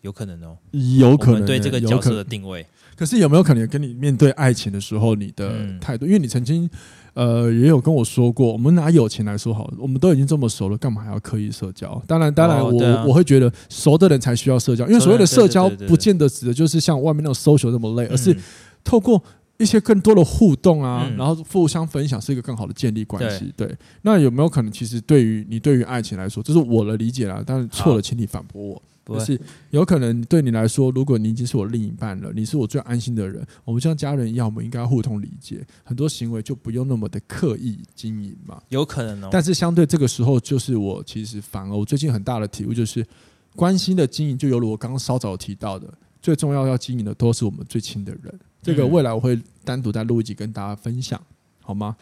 [0.04, 0.56] 有可能哦，
[0.98, 2.64] 有可能、欸、对这个角色的定位。
[2.94, 6.04] 可是有没有可能跟你面对爱情的时候，你的态度？
[6.04, 6.68] 嗯、因为你曾经
[7.14, 12.00] 呃也有跟我说过，我们拿友情来说好了，我们都已经这么熟了，干嘛还要刻意社交？
[12.06, 18.36] 当然，当然我，我、哦啊、我会觉得熟的人才需要社交，因为所谓的社交不见得指的就是像外面那种 social 那么累，而是
[18.84, 19.20] 透过。
[19.56, 23.54] 一些更多的互动啊，然后互相分享是一个更好的建立关系。
[23.56, 28.82] 对，那有没有可能，其实对于你对于爱情来说，这是我的理解啦，但是错了，请你反驳我。
[29.06, 29.38] 就是
[29.70, 38.62] 有可能对你来说，如果你已经是我另一半了，你是我最安心的人，我们像家人一样，我们应该互通理解，很多行为就不用那么的刻意经营嘛。
[38.68, 39.28] 有可能哦。
[39.30, 43.06] 但是相对这个时候，就是我其实反而我最近很大的体悟就是，
[43.54, 48.40] 关心的经营就犹如我刚刚稍早提到的，最重要要经营的都是我们最亲的人。
[48.62, 51.20] 这个未来我会单独再录一集跟大家分享，
[51.60, 51.94] 好吗？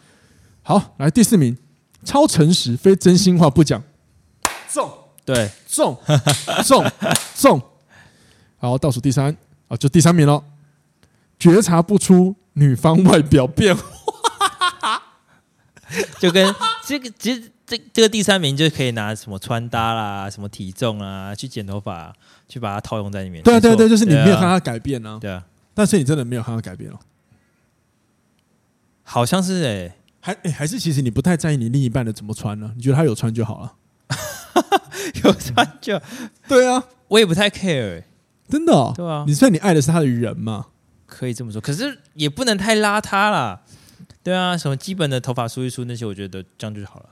[0.61, 1.57] 好，来第四名，
[2.05, 3.83] 超诚实，非真心话不讲，
[4.71, 4.89] 中，
[5.25, 5.97] 对，中，
[6.65, 6.85] 中，
[7.35, 7.61] 中。
[8.57, 9.35] 好，倒数第三
[9.67, 10.43] 啊，就第三名了，
[11.37, 15.01] 觉察不出女方外表变化，
[16.19, 16.53] 就跟
[16.85, 22.13] 这个其实这这个第三名就可以拿什么穿搭啦、什么体重啊去剪头发，
[22.47, 23.43] 去把它套用在里面。
[23.43, 25.17] 对对对，就是你没有看他改变呢、啊。
[25.19, 25.43] 对啊。
[25.73, 26.99] 但是你真的没有看到改变哦，
[29.03, 32.71] 好像是哎、欸，还哎还是其实你不太在意你另一半的怎么穿呢？
[32.75, 33.73] 你觉得他有穿就好了，
[35.23, 35.99] 有穿就
[36.47, 38.05] 对啊，我也不太 care，、欸、
[38.47, 40.67] 真的、哦，对啊，你算你爱的是他的人嘛？
[41.05, 43.61] 可以这么说，可是也不能太邋遢啦。
[44.23, 47.09] 对啊，什么基本的头发梳一梳那些，我觉得这样就好了，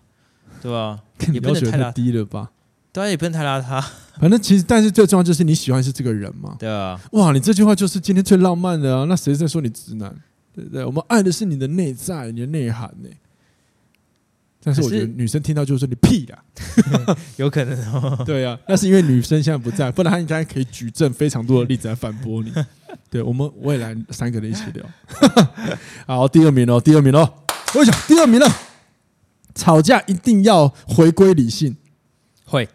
[0.61, 0.99] 对吧、啊？
[1.33, 2.51] 也不能太低了吧？
[2.93, 3.83] 对啊，也不能太邋遢。
[4.19, 6.55] 反正其实，但是最重要就是你喜欢是这个人嘛。
[6.57, 6.99] 对啊。
[7.11, 9.05] 哇，你这句话就是今天最浪漫的啊！
[9.07, 10.13] 那谁在说你直男？
[10.53, 10.83] 对不对？
[10.83, 13.09] 我们爱的是你的内在，你的内涵呢。
[14.63, 18.21] 但是我觉得女生听到就是说你屁啦， 有可能哦。
[18.25, 22.53] 对啊，那是因为女生现在不在，不然她应该可以举证非常多的例子来反驳你。
[23.09, 24.85] 对，我们未来三个人一起聊。
[26.05, 27.27] 好，第二名哦，第二名哦，
[27.75, 28.47] 我想第二名了。
[29.53, 31.75] 吵架一定要回归理性，
[32.45, 32.67] 会。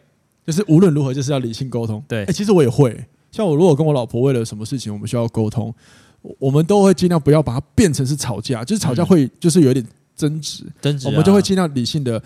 [0.46, 2.04] 就是无论如何，就是要理性沟通。
[2.06, 3.06] 对，哎，其实我也会。
[3.32, 5.74] 像我如果跟我老婆为了什么事情，我们需要沟通，
[6.38, 8.62] 我们都会尽量不要把它变成是吵架。
[8.62, 9.84] 就是吵架会，就是有点
[10.16, 10.64] 争执。
[10.80, 12.22] 争执，我们就会尽量理性的。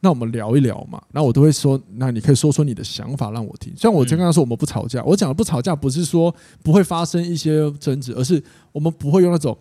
[0.00, 1.02] 那我们聊一聊嘛。
[1.12, 3.72] 那我都会说，那你可以说说你的想法让我听。
[3.76, 5.02] 像我刚刚说，我们不吵架。
[5.04, 8.42] 我讲的不吵架，不是说不会发生一些争执，而是
[8.72, 9.58] 我们不会用那种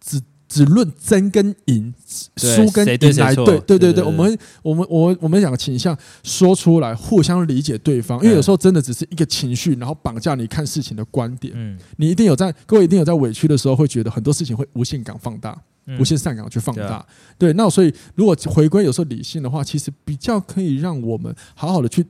[0.00, 0.20] 只。
[0.48, 1.92] 只论争跟赢，
[2.36, 11.52] 输跟赢来对对对对，对，我们我们我我们两个倾向说出来，互相理解对方，因为有时候真的只是一个情绪，然后绑架你看事情的观点。
[11.56, 15.60] 嗯，你一定有在各位一定有在委屈的时候，会觉得很多事情会无限感放大，
[15.98, 17.04] 无限上纲去放大。
[17.38, 22.04] 对，那所以如果回归有时候理性的话，其实比较可以让我们好好的去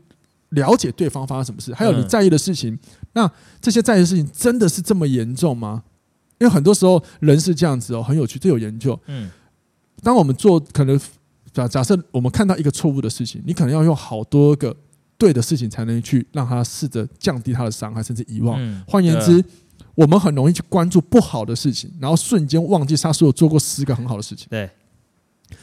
[0.50, 2.78] 了解对方发生什么事，还有你在意的事情。
[3.12, 5.82] 那这些在意的事情真的是这么严重吗？
[6.38, 8.98] 因为很多时候人是这样子哦，很有趣，这有研究。
[9.06, 9.30] 嗯，
[10.02, 11.00] 当我们做可能
[11.52, 14.76] 假假设我们看到一个错误的事情，你可能要用好多个
[15.16, 18.84] 对的事情才能去让他试着降低他的伤害，甚至遗忘。
[18.86, 19.42] 换言之，
[19.96, 24.46] 我们很容易去关注不好的事情，然后瞬间忘记他所有做过十个很好的事情。
[24.48, 24.70] 对，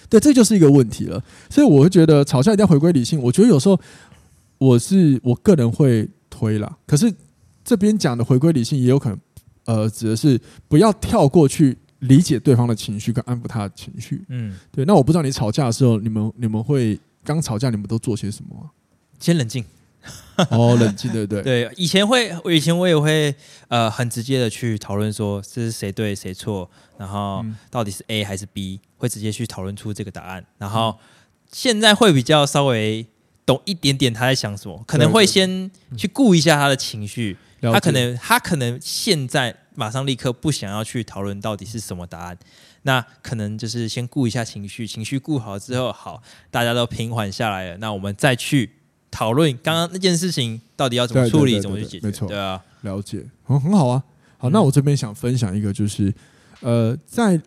[0.10, 1.24] 对，这就是一个问题了。
[1.50, 3.22] 所以我会觉得吵架一定要回归理性。
[3.22, 3.80] 我觉得有时候
[4.58, 7.14] 我是我个人会推啦，可是
[7.64, 9.18] 这边讲的回归理性也有可能。
[9.66, 14.22] 呃，指的是不要跳过去理解对方的情绪跟安抚他的情绪。
[14.28, 14.84] 嗯，对。
[14.84, 18.70] 那我不知道你吵架的时候，你们你们会刚吵架，你们都做些什么？
[19.22, 19.64] 先冷静。
[20.50, 21.42] 哦，冷静，对不对？
[21.44, 23.34] 对，以前会，我以前我也会
[23.68, 30.46] 呃很直接的去讨论说这是谁对谁错，然后到底是 A 还是 B，会直接去讨论出这个答案。
[30.58, 30.98] 然后
[31.52, 33.06] 现在会比较稍微
[33.46, 37.38] 懂一点点他在想什么，可能会先去顾一下他的情绪。
[37.62, 42.38] 他可能，他可能现在马上立刻不想要去讨论到底是什么答案，
[42.82, 48.70] 那可能就是先顾一下情绪，情绪顾好之后，好，大家都平缓下来了，那我们再去
[49.14, 52.08] 讨论刚刚那件事情到底要怎么处理，怎么去解决。
[52.08, 54.04] 没错，对啊，了解，很很好啊。
[54.40, 56.12] 好，那我这边想分享一个，就是
[56.62, 57.40] 呃，在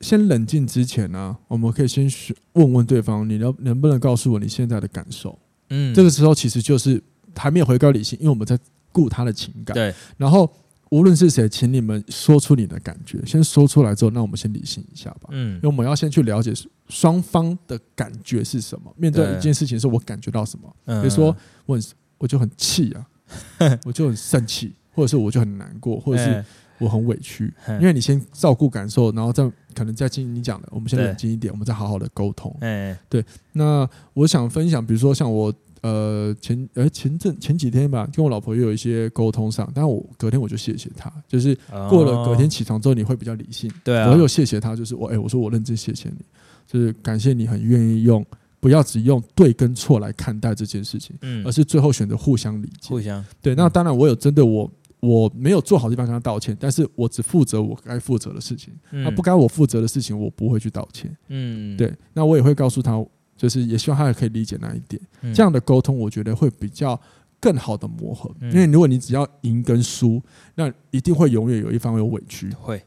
[0.00, 2.10] 先冷静之前呢、啊，我们可以先
[2.54, 5.38] 问问对方，你能能不能告诉我你现在的感受？
[5.70, 7.00] 嗯，这个时候其实就是
[7.36, 8.58] 还没有回归理性，因为我们在。
[8.94, 9.94] 顾他的情感，对。
[10.18, 10.46] 然后
[10.92, 15.30] 无论是谁，请你们说出你的感觉，先说出来之后，那我们先理性一下吧。
[15.30, 16.52] 嗯，因为我们要先去了解
[16.90, 18.92] 双方的感觉是什么。
[18.98, 20.70] 面对一件事情，是我感觉到什么？
[21.00, 21.82] 比如说，我很
[22.18, 23.06] 我就很气啊，
[23.86, 26.44] 我就很生气，或者是我就很难过，或者是
[26.76, 27.50] 我很委屈。
[27.80, 32.54] 因为你先照顾感受，然后再可能再进你讲的，我们先冷静一点，我们再好好的沟通。
[32.60, 33.24] 哎，对。
[33.52, 35.50] 那我想分享，比如说像我。
[35.82, 41.58] 呃，前呃前阵前几天吧，跟我老婆也有一些沟通上，但我隔天我就谢谢她，就是
[41.90, 43.68] 过了隔天起床之后，你会比较理性。
[43.82, 46.24] 对啊，我又谢谢她，就是我哎、欸，我说我认真谢谢你，
[46.68, 48.24] 就是感谢你很愿意用
[48.60, 52.88] 不要只用对跟错来看待这件事情，嗯，而是最后选择互相理解。
[52.88, 54.70] 互相对，那当然我有针对我
[55.00, 61.12] 我没有做好的地方跟他道歉，但是我只负责我该负责的事情，那不该我负责的事情我不会去道歉。
[61.26, 63.04] 嗯，对，那我也会告诉他。
[63.42, 65.02] 就是也希望他也可以理解那一点，
[65.34, 66.98] 这样的沟通我觉得会比较
[67.40, 68.32] 更好的磨合。
[68.40, 68.52] 嗯。
[68.52, 70.22] 因为如果你只要赢跟输，
[70.54, 72.80] 那一定会永远有一方有委屈，会，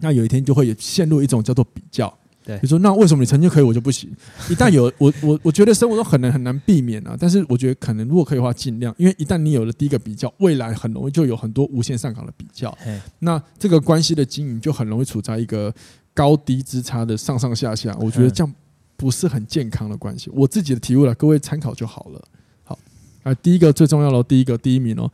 [0.00, 2.06] 那有一天就会陷入一种叫做比较。
[2.44, 2.58] 对。
[2.58, 4.14] 比如说，那为什么你曾经可以，我就不行？
[4.50, 12.76] 一旦有我我我觉得生活中很难很难避免啊，但是我觉得可能如果可以的话，尽量，因为一旦你有了第一个比较，未来很容易就有很多无限上岗的比较，
[13.20, 15.74] 那这个关系的经营就很容易处在一个
[16.12, 18.54] 高低之差的上上下下，我觉得这样
[18.98, 20.28] 不是很健康的关系。
[20.34, 22.22] 我自己的体悟了，各位参考就好了。
[22.64, 22.76] 好，
[23.22, 25.08] 啊，第一个最重要的，第一个第一名哦，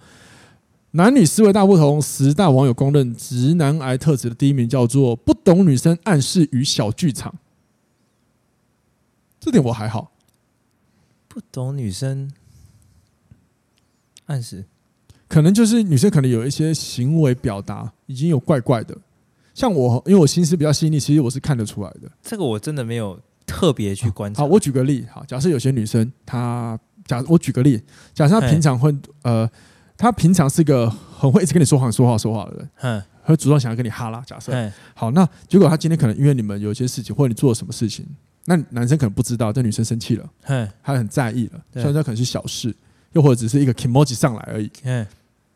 [0.93, 7.35] 男女思维大不同，十大网友公认直男癌特质的第一名叫做不懂女生暗示与小剧场。
[9.39, 10.11] 这点我还好，
[11.29, 12.33] 不懂女生
[14.25, 14.65] 暗示，
[15.29, 18.97] 可能就是女生可能有一些行为表达已经有怪怪的，
[19.53, 22.11] 像我，因为我心思比较细腻，其实我是看得出来的。
[22.23, 23.21] 这个我真的没有
[23.55, 24.43] 特别去观察。
[24.43, 26.77] 好，我举个例，好，假设有些女生，她
[27.07, 27.81] 假我举个例，
[28.13, 28.93] 假设她平常会
[29.23, 29.49] 呃，
[29.97, 34.21] 她平常是个很会一直跟你说谎、说话、说话的人，嗯会主动想要跟你哈拉。
[34.23, 38.05] 假设嘿好，那结果她今天可能因为你们有一些事情，或者你做了什么事情，
[38.47, 42.75] 那男生可能不知道，但女生生气了，嗯她很在意了，对虽然这可能是小事，
[43.13, 44.71] 又或者只是一个 emoji 上来而已。
[44.83, 45.07] 嗯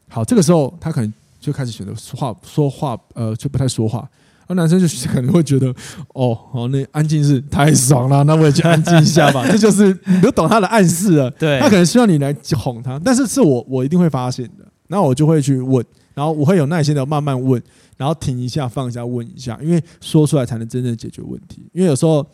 [0.09, 4.09] 好，这个时候她可能就开始选择说话，说话呃就不太说话。
[4.49, 5.72] 而男生就可能会觉得，
[6.14, 9.46] 哦，好，那安静是太爽了，那我也去安静一下吧。
[9.53, 11.30] 这就是你都懂他的暗示了。
[11.32, 14.66] 对他可能需要你来哄他，但是是我我一定会发现的。
[14.88, 15.84] 那我就会去问，
[16.14, 17.62] 然后我会有耐心的慢慢问，
[17.99, 21.68] 然后停一下，放一下，问一下，因为说出来才能真正解决问题。
[21.74, 22.26] 因为有时候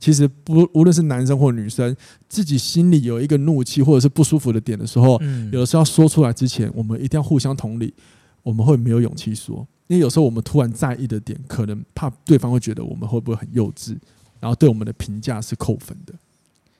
[0.00, 1.94] 其实不无论是男生或女生，
[2.28, 7.94] 自己心里有一个怒气或者是不舒服的点的时候，嗯有的时候要说出来之前，我们一定要互相同理，
[8.42, 9.64] 我们会没有勇气说。
[9.86, 13.96] 因为有时候我们突然在意的点，可能怕对方会觉得我们会不会很幼稚，
[14.40, 16.14] 然后对我们的评价是扣分的。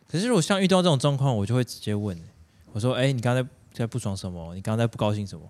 [0.07, 2.19] 可是如果像遇到这种状况，我就会直接问，
[2.73, 4.55] 我说：“哎，你刚才在不爽什么？
[4.55, 5.47] 你刚才不高兴什么？”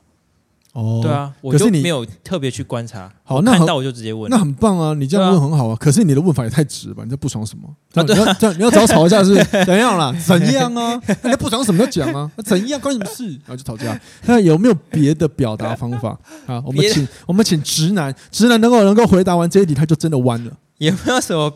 [0.75, 3.11] 哦对啊，我可是你就没有特别去观察。
[3.23, 4.29] 好那看到我就直接问。
[4.29, 4.93] 那很棒啊！
[4.95, 5.77] 你这样问很好啊。
[5.79, 7.05] 可是你的问法也太直了吧？
[7.05, 7.69] 你在不爽什么？
[7.95, 10.13] 啊这样你要这样你要找吵架是 怎样啦？
[10.27, 11.01] 怎样啊？
[11.07, 12.29] 你在不爽什么就讲啊？
[12.37, 13.25] 那怎样关你事？
[13.47, 13.99] 然后就吵架。
[14.27, 16.61] 那有没有别的表达方法 啊？
[16.67, 20.51] 我们请我们请直男，直男能够能够回答完这一题，他就真的弯了。
[20.79, 21.53] 有没有什么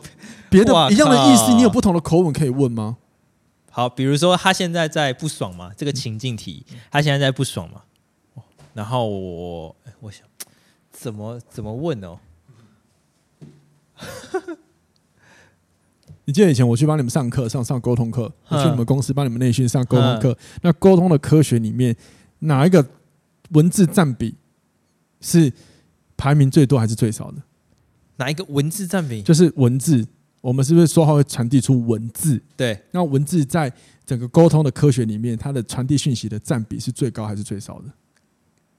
[0.49, 2.97] 别的一样的意思，你有不同的口吻可以问吗？
[3.73, 3.89] 好？
[3.89, 7.81] 比如说他现在在不爽嘛，这个情境题，他现在在不爽嘛，
[8.79, 10.25] 然后我我想
[10.93, 12.17] 怎么怎么问哦？
[16.25, 20.39] 你记得以前我去帮你们上课，上上沟通课，我去嗯你们公司帮你们内训上沟通课。
[20.63, 21.97] 那沟通的科学里面，
[22.39, 22.87] 哪一个
[23.51, 24.37] 文字占比
[25.21, 25.53] 是
[26.17, 27.43] 排名最多还是最少的？
[28.19, 29.21] 哪一个文字占比？
[29.23, 30.07] 就是文字，
[30.41, 32.41] 我们是不是说话会传递出文字？
[32.57, 33.73] 对，那文字在
[34.07, 37.91] 整个沟通的科学里面，它的传递讯息的占比是最高还是最少的？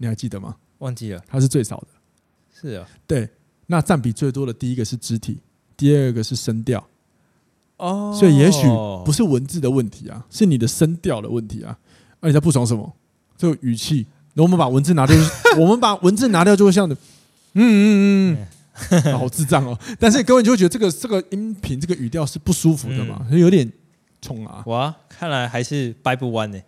[0.01, 0.55] 你还记得吗？
[0.79, 1.21] 忘记了。
[1.27, 1.87] 它是最少的。
[2.51, 3.29] 是啊，对，
[3.67, 5.37] 那占比最多的第一个是肢体，
[5.77, 6.83] 第二个是声调。
[7.77, 8.65] 哦，所以也许
[9.05, 11.77] 不是文字的问题啊，是你的声调的问题啊。
[12.21, 12.91] 那、你在不爽什么？
[13.37, 15.15] 这个语气，那我们把文字拿掉，
[15.57, 16.95] 我们把文字拿掉就会像的，
[17.53, 18.47] 嗯嗯嗯
[18.89, 19.77] 嗯， 好智障哦。
[19.97, 23.71] 但是各位就会觉得这个这个音频这个语调是不舒服的嘛，有点
[24.21, 24.63] 冲啊。
[24.65, 26.59] 哇，看来还是掰不弯呢。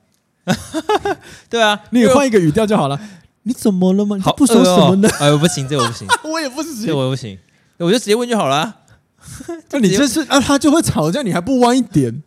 [1.49, 2.99] 对啊，你也换一个语调就好了。
[3.43, 4.15] 你怎么了吗？
[4.17, 5.09] 你在不爽什么呢？
[5.19, 7.37] 哎，我不行，这个我不行， 我也不行，这个我不行，
[7.77, 8.77] 我就直接问就好了。
[9.71, 12.23] 那你这是啊，他就会吵架，你还不弯一点？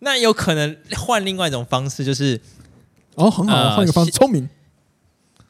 [0.00, 2.40] 那有可能换另外一种方式，就是
[3.14, 4.48] 哦，很好，呃换一个方式，聪明，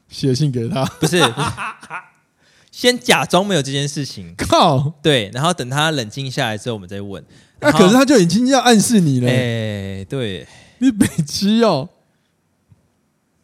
[0.09, 0.85] 写信给他。
[0.85, 1.21] 不是
[2.71, 7.23] 先假装没有这件事情，靠，对，然后等他冷静下来之后，我们再问。
[7.61, 9.29] 那可是他就已经要暗示你了。
[9.31, 10.47] 哎，对，
[10.79, 11.89] 你北七哦。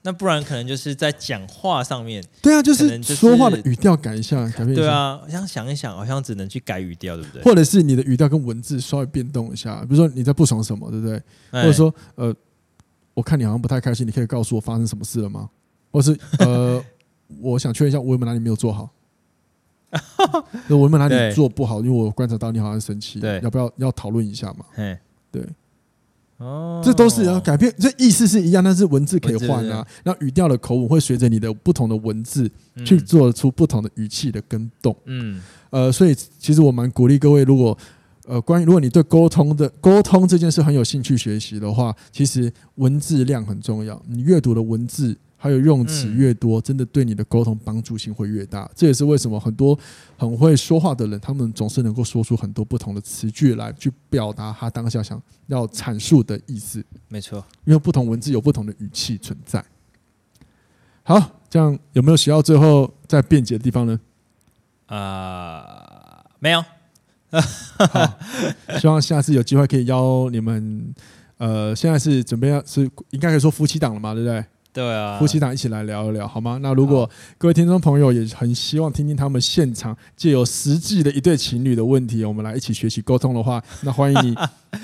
[0.03, 4.81] 那不然可能就是在讲话上面，对啊，就是就是说话的语调改一下，改变一下。
[4.83, 7.43] 对啊，我想想一想，好像只能去改语调，对不对？
[7.43, 11.17] 或者是你的语调跟文字稍微变动一下，比如说你在不爽什么，对不对？
[11.51, 12.35] 哎或者说呃，
[13.15, 15.51] 我看你好像不太开心，你可以告诉我发生什么事了吗？
[15.91, 16.83] 或是 呃，
[17.41, 18.91] 我想确认一下，我有没有哪里没有做好？
[20.69, 21.81] 我有没有哪里做不好？
[21.81, 24.65] 因为我观察到你好像生气，对要不要要讨论一下嘛？
[24.77, 25.01] 哎，
[25.33, 25.43] 对，
[26.39, 29.87] 哦，这都是要改变，这意思是一样，但是文字可以换啊。
[30.05, 34.97] 那语调的口吻会随着你的不同的文字嗯去做出不同的语气的跟动。
[35.07, 37.77] 嗯，呃，所以其实我蛮鼓励各位，如果
[38.27, 44.01] 呃关于如果你对沟通的沟通这件事很有兴趣学习的话，其实文字量很重要。
[44.07, 48.69] 你阅读的文字还有用词越多，真的对你的沟通帮助性会越大。
[48.75, 49.79] 这也是为什么很多
[50.17, 56.85] 很会说话的人，他们总是能够说出很多不同的词句来去表达他当下想要阐述的意思。
[57.07, 59.65] 没错，因为不同文字有不同的语气存在。
[61.05, 63.99] 好，这样有没有写到最后再辩解的地方呢？
[64.87, 66.65] 啊、呃，没有。
[67.31, 68.19] 好，
[68.81, 70.93] 希望下次有机会可以邀你们。
[71.39, 74.45] 呃，现在是准备要是应该可以说夫妻档了嘛，对不对？
[74.79, 76.57] 对啊，夫妻档一起来聊一聊，好吗？
[76.63, 84.37] 那如果各位听众朋友也很希望听听他们现场借由实际的一对情侣的问题，我们来一起学习沟通的话，那欢迎你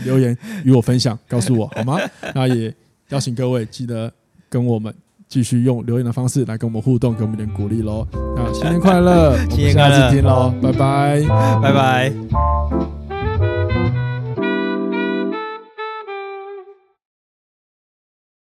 [0.05, 1.97] 留言与我分享，告诉我好吗？
[2.34, 2.74] 那也
[3.11, 4.12] 邀请各位记得
[4.49, 4.92] 跟我们
[5.28, 8.05] 继续用留言的方式来跟我们互动，给我们点鼓励喽。
[8.34, 11.22] 那新年快乐，新年快乐，下次听喽，拜拜，
[11.62, 12.53] 拜拜。